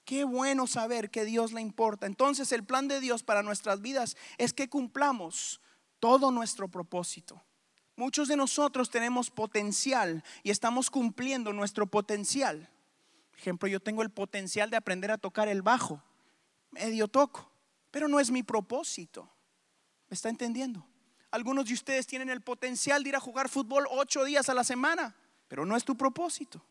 Qué 0.05 0.25
bueno 0.25 0.67
saber 0.67 1.11
que 1.11 1.25
Dios 1.25 1.53
le 1.53 1.61
importa. 1.61 2.07
Entonces 2.07 2.51
el 2.53 2.65
plan 2.65 2.89
de 2.89 3.01
Dios 3.01 3.23
para 3.23 3.43
nuestras 3.43 3.83
vidas 3.83 4.17
es 4.39 4.53
que 4.53 4.69
cumplamos 4.69 5.61
todo 6.01 6.33
nuestro 6.33 6.69
propósito. 6.69 7.41
Muchos 7.95 8.27
de 8.27 8.37
nosotros 8.37 8.91
tenemos 8.91 9.31
potencial 9.31 10.25
y 10.43 10.51
estamos 10.51 10.91
cumpliendo 10.91 11.53
nuestro 11.53 11.87
potencial. 11.87 12.72
Ejemplo, 13.39 13.69
yo 13.69 13.81
tengo 13.81 14.03
el 14.03 14.11
potencial 14.11 14.71
de 14.71 14.77
aprender 14.77 15.11
a 15.11 15.19
tocar 15.19 15.49
el 15.49 15.63
bajo. 15.63 16.03
Medio 16.71 17.09
toco, 17.09 17.51
pero 17.91 18.09
no 18.09 18.21
es 18.21 18.31
mi 18.31 18.43
propósito. 18.43 19.31
¿Me 20.09 20.15
está 20.15 20.29
entendiendo? 20.29 20.87
Algunos 21.31 21.67
de 21.67 21.75
ustedes 21.75 22.07
tienen 22.07 22.29
el 22.29 22.43
potencial 22.43 23.03
de 23.03 23.11
ir 23.11 23.17
a 23.17 23.21
jugar 23.21 23.49
fútbol 23.49 23.87
ocho 23.91 24.25
días 24.25 24.49
a 24.49 24.55
la 24.55 24.65
semana, 24.65 25.17
pero 25.49 25.65
no 25.65 25.77
es 25.77 25.85
tu 25.85 25.97
propósito. 25.97 26.65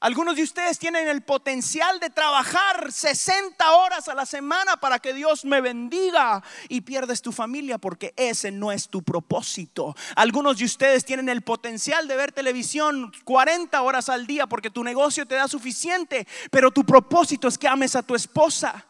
Algunos 0.00 0.36
de 0.36 0.44
ustedes 0.44 0.78
tienen 0.78 1.08
el 1.08 1.22
potencial 1.22 1.98
de 1.98 2.08
trabajar 2.08 2.92
60 2.92 3.72
horas 3.72 4.06
a 4.06 4.14
la 4.14 4.26
semana 4.26 4.76
para 4.76 5.00
que 5.00 5.12
Dios 5.12 5.44
me 5.44 5.60
bendiga 5.60 6.40
y 6.68 6.82
pierdes 6.82 7.20
tu 7.20 7.32
familia 7.32 7.78
porque 7.78 8.14
ese 8.16 8.52
no 8.52 8.70
es 8.70 8.88
tu 8.88 9.02
propósito. 9.02 9.96
Algunos 10.14 10.58
de 10.58 10.66
ustedes 10.66 11.04
tienen 11.04 11.28
el 11.28 11.42
potencial 11.42 12.06
de 12.06 12.14
ver 12.14 12.30
televisión 12.30 13.12
40 13.24 13.82
horas 13.82 14.08
al 14.08 14.28
día 14.28 14.46
porque 14.46 14.70
tu 14.70 14.84
negocio 14.84 15.26
te 15.26 15.34
da 15.34 15.48
suficiente, 15.48 16.28
pero 16.52 16.70
tu 16.70 16.84
propósito 16.84 17.48
es 17.48 17.58
que 17.58 17.66
ames 17.66 17.96
a 17.96 18.04
tu 18.04 18.14
esposa. 18.14 18.87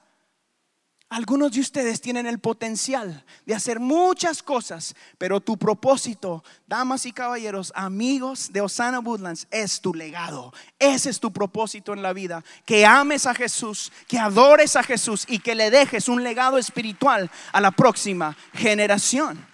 Algunos 1.10 1.52
de 1.52 1.60
ustedes 1.60 2.02
tienen 2.02 2.26
el 2.26 2.38
potencial 2.38 3.24
de 3.46 3.54
hacer 3.54 3.80
muchas 3.80 4.42
cosas, 4.42 4.94
pero 5.16 5.40
tu 5.40 5.56
propósito, 5.56 6.44
damas 6.66 7.06
y 7.06 7.12
caballeros, 7.12 7.72
amigos 7.74 8.52
de 8.52 8.60
Osana 8.60 8.98
Woodlands, 8.98 9.46
es 9.50 9.80
tu 9.80 9.94
legado. 9.94 10.52
Ese 10.78 11.08
es 11.08 11.18
tu 11.18 11.32
propósito 11.32 11.94
en 11.94 12.02
la 12.02 12.12
vida, 12.12 12.44
que 12.66 12.84
ames 12.84 13.24
a 13.24 13.34
Jesús, 13.34 13.90
que 14.06 14.18
adores 14.18 14.76
a 14.76 14.82
Jesús 14.82 15.24
y 15.26 15.38
que 15.38 15.54
le 15.54 15.70
dejes 15.70 16.10
un 16.10 16.22
legado 16.22 16.58
espiritual 16.58 17.30
a 17.52 17.60
la 17.62 17.70
próxima 17.70 18.36
generación. 18.52 19.46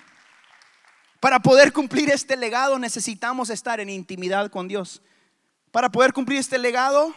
Para 1.21 1.39
poder 1.39 1.73
cumplir 1.73 2.11
este 2.11 2.37
legado 2.37 2.81
necesitamos 2.81 3.49
estar 3.49 3.79
en 3.79 3.91
intimidad 3.91 4.51
con 4.51 4.67
Dios. 4.67 5.03
Para 5.71 5.89
poder 5.89 6.13
cumplir 6.13 6.41
este 6.41 6.59
legado 6.59 7.15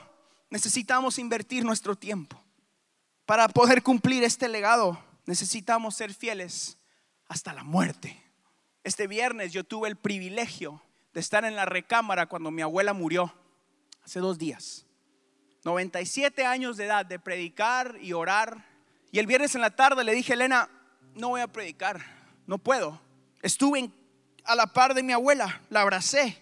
necesitamos 0.52 1.17
invertir 1.17 1.65
nuestro 1.65 1.95
tiempo. 1.95 2.47
Para 3.28 3.50
poder 3.50 3.84
cumplir 3.84 4.24
este 4.24 4.48
legado 4.48 4.98
necesitamos 5.26 5.98
ser 5.98 6.13
fieles 6.13 6.78
hasta 7.28 7.52
la 7.52 7.66
muerte. 7.66 8.24
Este 8.86 9.06
viernes 9.06 9.52
yo 9.52 9.66
tuve 9.66 9.90
el 9.90 9.98
privilegio 9.98 10.82
de 11.13 11.20
estar 11.20 11.44
en 11.44 11.58
la 11.58 11.66
recámara 11.66 12.28
cuando 12.28 12.52
mi 12.52 12.62
abuela 12.62 12.94
murió, 12.94 13.34
hace 14.02 14.22
dos 14.22 14.38
días. 14.38 14.86
97 15.66 16.46
años 16.46 16.78
de 16.78 16.86
edad 16.86 17.06
de 17.06 17.20
predicar 17.20 17.98
y 18.02 18.13
orar. 18.13 18.66
Y 19.12 19.20
el 19.20 19.28
viernes 19.28 19.56
en 19.56 19.62
la 19.62 19.76
tarde 19.76 20.06
le 20.06 20.13
dije, 20.13 20.32
Elena, 20.32 20.70
no 21.13 21.28
voy 21.28 21.42
a 21.42 21.52
predicar, 21.52 22.02
no 22.46 22.58
puedo. 22.58 23.02
Estuve 23.42 23.92
a 24.46 24.56
la 24.56 24.68
par 24.68 24.94
de 24.94 25.04
mi 25.04 25.12
abuela, 25.12 25.60
la 25.70 25.82
abracé. 25.82 26.42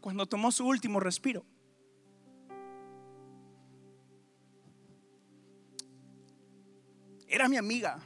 Cuando 0.00 0.26
tomó 0.26 0.52
su 0.52 0.64
último 0.64 1.00
respiro. 1.00 1.44
Era 7.30 7.48
mi 7.48 7.56
amiga. 7.56 7.96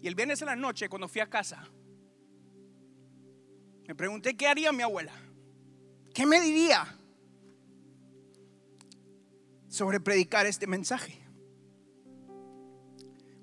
Y 0.00 0.06
el 0.06 0.14
viernes 0.14 0.40
en 0.40 0.46
la 0.46 0.56
noche, 0.56 0.88
cuando 0.88 1.08
fui 1.08 1.20
a 1.20 1.28
casa, 1.28 1.68
me 3.88 3.94
pregunté 3.96 4.36
qué 4.36 4.46
haría 4.46 4.72
mi 4.72 4.84
abuela. 4.84 5.12
¿Qué 6.14 6.26
me 6.26 6.40
diría 6.40 6.96
sobre 9.68 9.98
predicar 9.98 10.46
este 10.46 10.68
mensaje? 10.68 11.18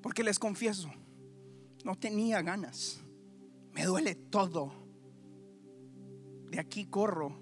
Porque 0.02 0.24
les 0.24 0.40
confieso, 0.40 0.90
no 1.84 1.98
tenía 1.98 2.42
ganas. 2.42 3.02
Me 3.74 3.84
duele 3.84 4.16
todo. 4.16 4.72
De 6.50 6.60
aquí 6.60 6.86
corro 6.86 7.38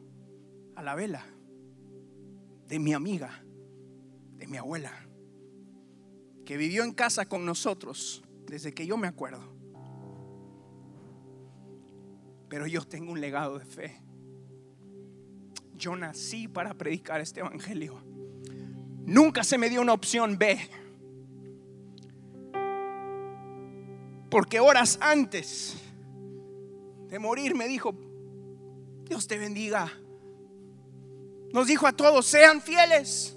a 0.76 0.82
la 0.82 0.96
vela 0.96 1.24
de 2.68 2.80
mi 2.80 2.94
amiga 2.94 3.44
mi 4.48 4.58
abuela, 4.58 4.92
que 6.46 6.58
vivió 6.58 6.84
en 6.84 6.94
casa 6.94 7.26
con 7.26 7.46
nosotros 7.46 8.24
desde 8.48 8.74
que 8.74 8.88
yo 8.88 8.98
me 8.98 9.08
acuerdo. 9.08 9.42
Pero 12.50 12.66
yo 12.66 12.82
tengo 12.84 13.12
un 13.12 13.20
legado 13.20 13.60
de 13.60 13.66
fe. 13.66 14.02
Yo 15.76 15.96
nací 15.96 16.48
para 16.48 16.74
predicar 16.74 17.20
este 17.20 17.42
evangelio. 17.42 18.02
Nunca 19.06 19.44
se 19.44 19.58
me 19.58 19.70
dio 19.70 19.82
una 19.82 19.94
opción 19.94 20.38
B. 20.38 20.58
Porque 24.30 24.60
horas 24.60 24.98
antes 25.02 25.76
de 27.10 27.20
morir 27.20 27.56
me 27.56 27.68
dijo, 27.68 27.94
Dios 29.04 29.28
te 29.28 29.38
bendiga. 29.38 29.92
Nos 31.54 31.68
dijo 31.68 31.88
a 31.88 31.94
todos, 31.94 32.26
sean 32.26 32.62
fieles. 32.62 33.37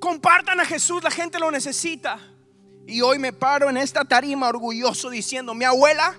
Compartan 0.00 0.60
a 0.60 0.64
Jesús, 0.64 1.02
la 1.02 1.10
gente 1.10 1.38
lo 1.38 1.50
necesita. 1.50 2.18
Y 2.86 3.02
hoy 3.02 3.18
me 3.18 3.32
paro 3.32 3.68
en 3.68 3.76
esta 3.76 4.04
tarima 4.04 4.48
orgulloso 4.48 5.10
diciendo, 5.10 5.54
mi 5.54 5.64
abuela 5.64 6.16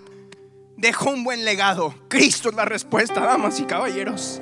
dejó 0.77 1.09
un 1.09 1.23
buen 1.23 1.43
legado. 1.43 1.95
Cristo 2.07 2.49
es 2.49 2.55
la 2.55 2.65
respuesta, 2.65 3.21
damas 3.21 3.59
y 3.59 3.63
caballeros. 3.63 4.41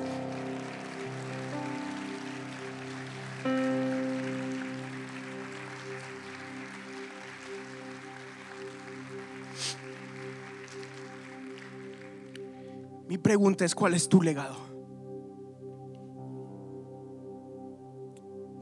Mi 13.08 13.16
pregunta 13.16 13.64
es, 13.64 13.74
¿cuál 13.74 13.94
es 13.94 14.06
tu 14.06 14.20
legado? 14.20 14.67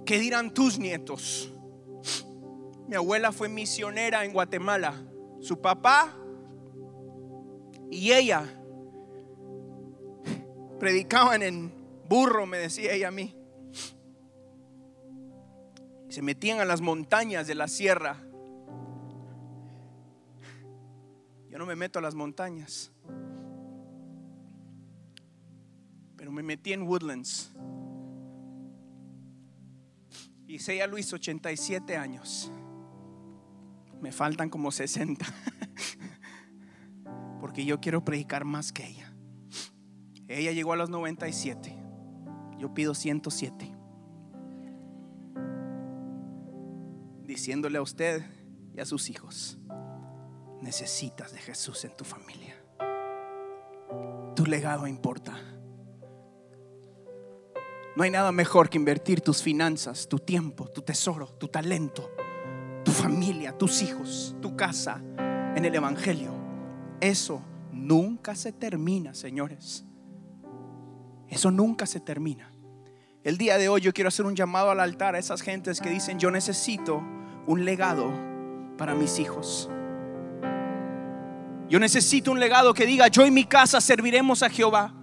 ¿Qué 0.07 0.21
dirán 0.21 0.55
tus 0.55 0.79
nietos? 0.79 1.53
Mi 2.87 2.95
abuela 2.95 3.33
fue 3.33 3.49
misionera 3.49 4.25
en 4.25 4.33
Guatemala. 4.33 4.95
Su 5.41 5.61
papá 5.61 6.17
y 7.91 8.13
ella 8.13 8.49
predicaban 10.79 11.43
en 11.43 11.73
burro, 12.09 12.47
me 12.47 12.57
decía 12.57 12.93
ella 12.93 13.09
a 13.09 13.11
mí. 13.11 13.35
Se 16.09 16.23
metían 16.23 16.61
a 16.61 16.65
las 16.65 16.81
montañas 16.81 17.49
de 17.49 17.57
la 17.57 17.67
sierra. 17.67 18.17
Yo 21.51 21.59
no 21.59 21.67
me 21.67 21.75
meto 21.75 21.99
a 21.99 22.03
las 22.03 22.15
montañas. 22.15 22.93
Pero 26.17 26.31
me 26.31 26.45
metí 26.45 26.73
en 26.73 26.83
Woodlands 26.85 27.53
Isaiah 30.49 30.87
Luis, 30.87 31.13
87 31.13 31.97
años. 31.97 32.53
Me 34.01 34.13
faltan 34.13 34.49
como 34.49 34.71
60. 34.71 35.27
Porque 37.41 37.65
yo 37.65 37.81
quiero 37.81 38.05
predicar 38.05 38.45
más 38.45 38.73
que 38.73 38.87
ella. 38.87 39.13
Ella 40.29 40.53
llegó 40.53 40.73
a 40.73 40.77
los 40.77 40.91
97. 40.91 41.77
Yo 42.59 42.75
pido 42.75 42.95
107. 42.95 43.73
Diciéndole 47.25 47.79
a 47.79 47.83
usted 47.83 48.25
y 48.75 48.81
a 48.81 48.85
sus 48.85 49.11
hijos, 49.11 49.59
necesitas 50.63 51.33
de 51.33 51.39
Jesús 51.39 51.85
en 51.85 51.97
tu 51.97 52.05
familia. 52.05 52.55
tu 54.35 54.47
legado 54.47 54.87
importa. 54.87 55.56
No 57.97 58.03
hay 58.03 58.11
nada 58.11 58.31
mejor 58.31 58.69
que 58.69 58.77
invertir 58.77 59.23
tus 59.23 59.43
finanzas, 59.43 60.07
tu 60.07 60.19
tiempo, 60.19 60.69
tu 60.69 60.83
tesoro, 60.83 61.29
tu 61.29 61.49
talento, 61.49 62.13
tu 62.85 62.93
familia, 62.93 63.57
tus 63.57 63.81
hijos, 63.81 64.37
tu 64.43 64.55
casa 64.55 65.03
en 65.57 65.65
el 65.65 65.75
Evangelio. 65.75 66.31
Eso 67.01 67.43
nunca 67.73 68.35
se 68.35 68.53
termina, 68.53 69.15
señores. 69.15 69.87
Eso 71.31 71.51
nunca 71.51 71.87
se 71.87 72.01
termina. 72.01 72.53
El 73.25 73.39
día 73.39 73.57
de 73.57 73.71
hoy 73.71 73.81
yo 73.81 73.95
quiero 73.95 74.09
hacer 74.09 74.27
un 74.27 74.37
llamado 74.37 74.71
al 74.71 74.81
altar 74.81 75.15
a 75.15 75.19
esas 75.19 75.41
gentes 75.41 75.81
que 75.81 75.89
dicen, 75.89 76.19
yo 76.19 76.31
necesito 76.31 77.03
un 77.47 77.65
legado 77.65 78.13
para 78.77 78.95
mis 78.95 79.19
hijos. 79.19 79.71
Yo 81.71 81.81
necesito 81.81 82.31
un 82.31 82.41
legado 82.41 82.75
que 82.75 82.85
diga, 82.85 83.09
yo 83.09 83.25
y 83.25 83.31
mi 83.31 83.45
casa 83.45 83.81
serviremos 83.81 84.43
a 84.43 84.51
Jehová. 84.51 84.96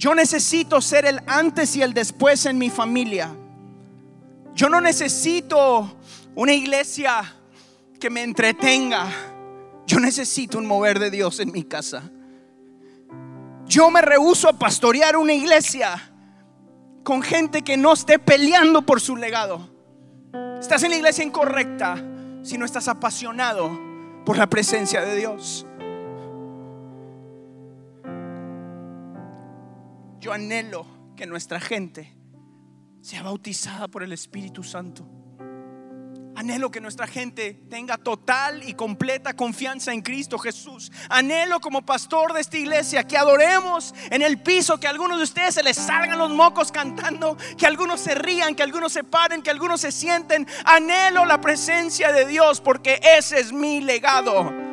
Yo 0.00 0.14
necesito 0.14 0.80
ser 0.80 1.04
el 1.04 1.20
antes 1.26 1.76
y 1.76 1.82
el 1.82 1.92
después 1.92 2.46
en 2.46 2.56
mi 2.56 2.70
familia. 2.70 3.30
Yo 4.54 4.70
no 4.70 4.80
necesito 4.80 5.94
una 6.34 6.54
iglesia 6.54 7.36
que 8.00 8.08
me 8.08 8.22
entretenga. 8.22 9.06
Yo 9.86 10.00
necesito 10.00 10.56
un 10.56 10.64
mover 10.64 10.98
de 10.98 11.10
Dios 11.10 11.38
en 11.40 11.52
mi 11.52 11.64
casa. 11.64 12.02
Yo 13.66 13.90
me 13.90 14.00
rehuso 14.00 14.48
a 14.48 14.54
pastorear 14.54 15.18
una 15.18 15.34
iglesia 15.34 16.10
con 17.04 17.20
gente 17.20 17.60
que 17.60 17.76
no 17.76 17.92
esté 17.92 18.18
peleando 18.18 18.80
por 18.80 19.02
su 19.02 19.18
legado. 19.18 19.68
Estás 20.58 20.82
en 20.82 20.92
la 20.92 20.96
iglesia 20.96 21.24
incorrecta 21.24 22.02
si 22.42 22.56
no 22.56 22.64
estás 22.64 22.88
apasionado 22.88 23.78
por 24.24 24.38
la 24.38 24.48
presencia 24.48 25.02
de 25.02 25.16
Dios. 25.16 25.66
Yo 30.20 30.34
anhelo 30.34 30.86
que 31.16 31.26
nuestra 31.26 31.58
gente 31.58 32.14
sea 33.00 33.22
bautizada 33.22 33.88
por 33.88 34.02
el 34.02 34.12
Espíritu 34.12 34.62
Santo. 34.62 35.08
Anhelo 36.36 36.70
que 36.70 36.80
nuestra 36.80 37.06
gente 37.06 37.64
tenga 37.68 37.98
total 37.98 38.66
y 38.66 38.74
completa 38.74 39.34
confianza 39.34 39.92
en 39.92 40.02
Cristo 40.02 40.38
Jesús. 40.38 40.92
Anhelo 41.08 41.60
como 41.60 41.82
pastor 41.82 42.34
de 42.34 42.40
esta 42.42 42.58
iglesia 42.58 43.06
que 43.06 43.16
adoremos 43.16 43.94
en 44.10 44.20
el 44.22 44.38
piso, 44.38 44.78
que 44.78 44.86
algunos 44.86 45.18
de 45.18 45.24
ustedes 45.24 45.54
se 45.54 45.62
les 45.62 45.76
salgan 45.76 46.18
los 46.18 46.30
mocos 46.30 46.70
cantando, 46.70 47.36
que 47.58 47.66
algunos 47.66 48.00
se 48.00 48.14
rían, 48.14 48.54
que 48.54 48.62
algunos 48.62 48.92
se 48.92 49.04
paren, 49.04 49.42
que 49.42 49.50
algunos 49.50 49.80
se 49.80 49.90
sienten. 49.90 50.46
Anhelo 50.64 51.24
la 51.24 51.40
presencia 51.40 52.12
de 52.12 52.26
Dios 52.26 52.60
porque 52.60 53.00
ese 53.02 53.40
es 53.40 53.52
mi 53.52 53.80
legado. 53.80 54.69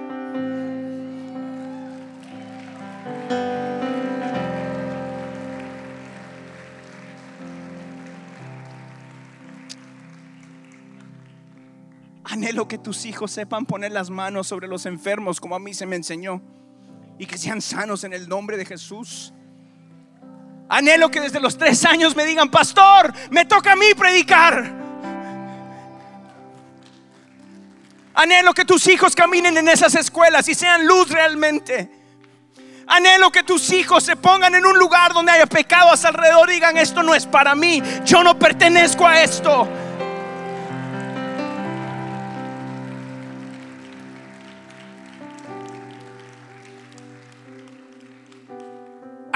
Anhelo 12.37 12.67
que 12.67 12.77
tus 12.77 13.05
hijos 13.07 13.31
sepan 13.31 13.65
poner 13.65 13.91
las 13.91 14.11
manos 14.11 14.45
sobre 14.45 14.67
los 14.67 14.85
enfermos 14.85 15.41
como 15.41 15.55
a 15.55 15.59
mí 15.59 15.73
se 15.73 15.87
me 15.87 15.95
enseñó 15.95 16.39
y 17.17 17.25
que 17.25 17.35
sean 17.35 17.63
sanos 17.63 18.03
en 18.03 18.13
el 18.13 18.29
nombre 18.29 18.57
de 18.57 18.65
Jesús. 18.65 19.33
Anhelo 20.69 21.09
que 21.09 21.19
desde 21.19 21.39
los 21.39 21.57
tres 21.57 21.83
años 21.83 22.15
me 22.15 22.25
digan, 22.25 22.51
pastor, 22.51 23.11
me 23.31 23.45
toca 23.45 23.71
a 23.71 23.75
mí 23.75 23.87
predicar. 23.97 24.71
Anhelo 28.13 28.53
que 28.53 28.65
tus 28.65 28.85
hijos 28.85 29.15
caminen 29.15 29.57
en 29.57 29.67
esas 29.67 29.95
escuelas 29.95 30.47
y 30.47 30.53
sean 30.53 30.85
luz 30.85 31.09
realmente. 31.09 31.89
Anhelo 32.85 33.31
que 33.31 33.41
tus 33.41 33.71
hijos 33.71 34.03
se 34.03 34.15
pongan 34.15 34.53
en 34.53 34.63
un 34.63 34.77
lugar 34.77 35.11
donde 35.11 35.31
haya 35.31 35.47
pecado 35.47 35.89
a 35.89 35.97
su 35.97 36.05
alrededor 36.05 36.51
y 36.51 36.53
digan, 36.53 36.77
esto 36.77 37.01
no 37.01 37.15
es 37.15 37.25
para 37.25 37.55
mí, 37.55 37.81
yo 38.05 38.23
no 38.23 38.37
pertenezco 38.37 39.07
a 39.07 39.23
esto. 39.23 39.67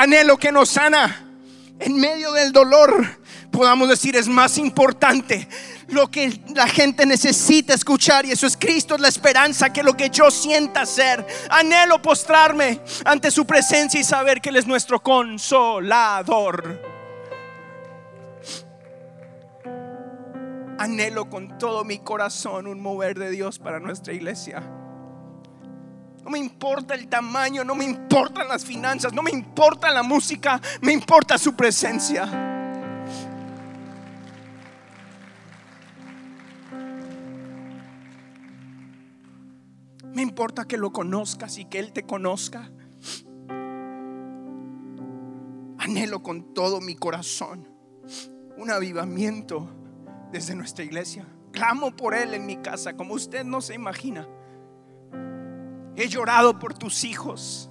Anhelo 0.01 0.35
que 0.37 0.51
nos 0.51 0.69
sana 0.69 1.27
en 1.79 1.95
medio 1.95 2.31
del 2.31 2.51
dolor, 2.51 3.19
podamos 3.51 3.87
decir 3.87 4.15
es 4.15 4.27
más 4.27 4.57
importante 4.57 5.47
lo 5.89 6.09
que 6.09 6.41
la 6.55 6.67
gente 6.67 7.05
necesita 7.05 7.75
escuchar 7.75 8.25
y 8.25 8.31
eso 8.31 8.47
es 8.47 8.57
Cristo, 8.57 8.95
es 8.95 9.01
la 9.01 9.09
esperanza 9.09 9.71
que 9.71 9.83
lo 9.83 9.95
que 9.95 10.09
yo 10.09 10.31
sienta 10.31 10.87
ser. 10.87 11.23
Anhelo 11.51 12.01
postrarme 12.01 12.79
ante 13.05 13.29
su 13.29 13.45
presencia 13.45 13.99
y 13.99 14.03
saber 14.03 14.41
que 14.41 14.49
Él 14.49 14.55
es 14.55 14.65
nuestro 14.65 15.03
consolador. 15.03 16.81
Anhelo 20.79 21.29
con 21.29 21.59
todo 21.59 21.83
mi 21.83 21.99
corazón 21.99 22.65
un 22.65 22.81
mover 22.81 23.19
de 23.19 23.29
Dios 23.29 23.59
para 23.59 23.79
nuestra 23.79 24.13
iglesia. 24.13 24.63
No 26.23 26.29
me 26.29 26.39
importa 26.39 26.93
el 26.93 27.07
tamaño, 27.07 27.63
no 27.63 27.75
me 27.75 27.85
importan 27.85 28.47
las 28.47 28.63
finanzas, 28.63 29.13
no 29.13 29.23
me 29.23 29.31
importa 29.31 29.89
la 29.91 30.03
música, 30.03 30.61
me 30.81 30.93
importa 30.93 31.37
su 31.37 31.55
presencia. 31.55 32.25
Me 40.13 40.21
importa 40.21 40.65
que 40.65 40.77
lo 40.77 40.91
conozcas 40.91 41.57
y 41.57 41.65
que 41.65 41.79
Él 41.79 41.93
te 41.93 42.03
conozca. 42.03 42.69
Anhelo 45.79 46.21
con 46.21 46.53
todo 46.53 46.81
mi 46.81 46.95
corazón 46.95 47.67
un 48.57 48.69
avivamiento 48.69 49.67
desde 50.31 50.53
nuestra 50.53 50.83
iglesia. 50.83 51.25
Clamo 51.51 51.95
por 51.95 52.13
Él 52.13 52.35
en 52.35 52.45
mi 52.45 52.57
casa, 52.57 52.95
como 52.95 53.15
usted 53.15 53.43
no 53.43 53.61
se 53.61 53.73
imagina. 53.73 54.27
He 55.95 56.07
llorado 56.07 56.57
por 56.57 56.73
tus 56.73 57.03
hijos. 57.03 57.69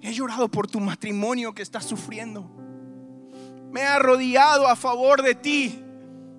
He 0.00 0.12
llorado 0.12 0.48
por 0.48 0.68
tu 0.68 0.78
matrimonio 0.80 1.54
que 1.54 1.62
estás 1.62 1.84
sufriendo. 1.84 2.48
Me 3.72 3.80
he 3.80 3.86
arrodillado 3.86 4.68
a 4.68 4.76
favor 4.76 5.22
de 5.22 5.34
ti 5.34 5.82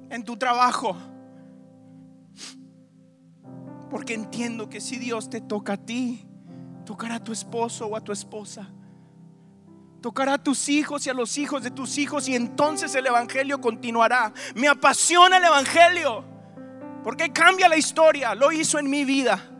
en 0.10 0.24
tu 0.24 0.38
trabajo. 0.38 0.96
Porque 3.90 4.14
entiendo 4.14 4.70
que 4.70 4.82
si 4.82 4.98
Dios 4.98 5.30
te 5.30 5.42
toca 5.42 5.74
a 5.74 5.78
ti, 5.78 6.26
tocará 6.86 7.16
a 7.16 7.24
tu 7.24 7.32
esposo 7.34 7.88
o 7.88 7.96
a 7.96 8.02
tu 8.02 8.12
esposa. 8.12 8.70
Tocará 10.02 10.36
a 10.36 10.44
tus 10.44 10.70
hijos 10.70 11.06
y 11.06 11.10
a 11.10 11.14
los 11.14 11.38
hijos 11.38 11.64
de 11.64 11.72
tus 11.72 11.98
hijos 11.98 12.30
y 12.30 12.36
entonces 12.36 12.94
el 12.96 13.08
Evangelio 13.08 13.60
continuará. 13.60 14.34
Me 14.56 14.68
apasiona 14.68 15.38
el 15.38 15.44
Evangelio 15.44 16.24
porque 17.04 17.34
cambia 17.34 17.68
la 17.68 17.78
historia. 17.78 18.36
Lo 18.36 18.52
hizo 18.52 18.80
en 18.80 18.90
mi 18.90 19.04
vida. 19.04 19.57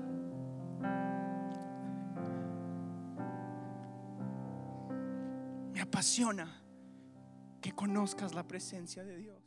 Apasiona 5.88 6.62
que 7.62 7.72
conozcas 7.72 8.34
la 8.34 8.46
presencia 8.46 9.04
de 9.04 9.18
Dios. 9.18 9.47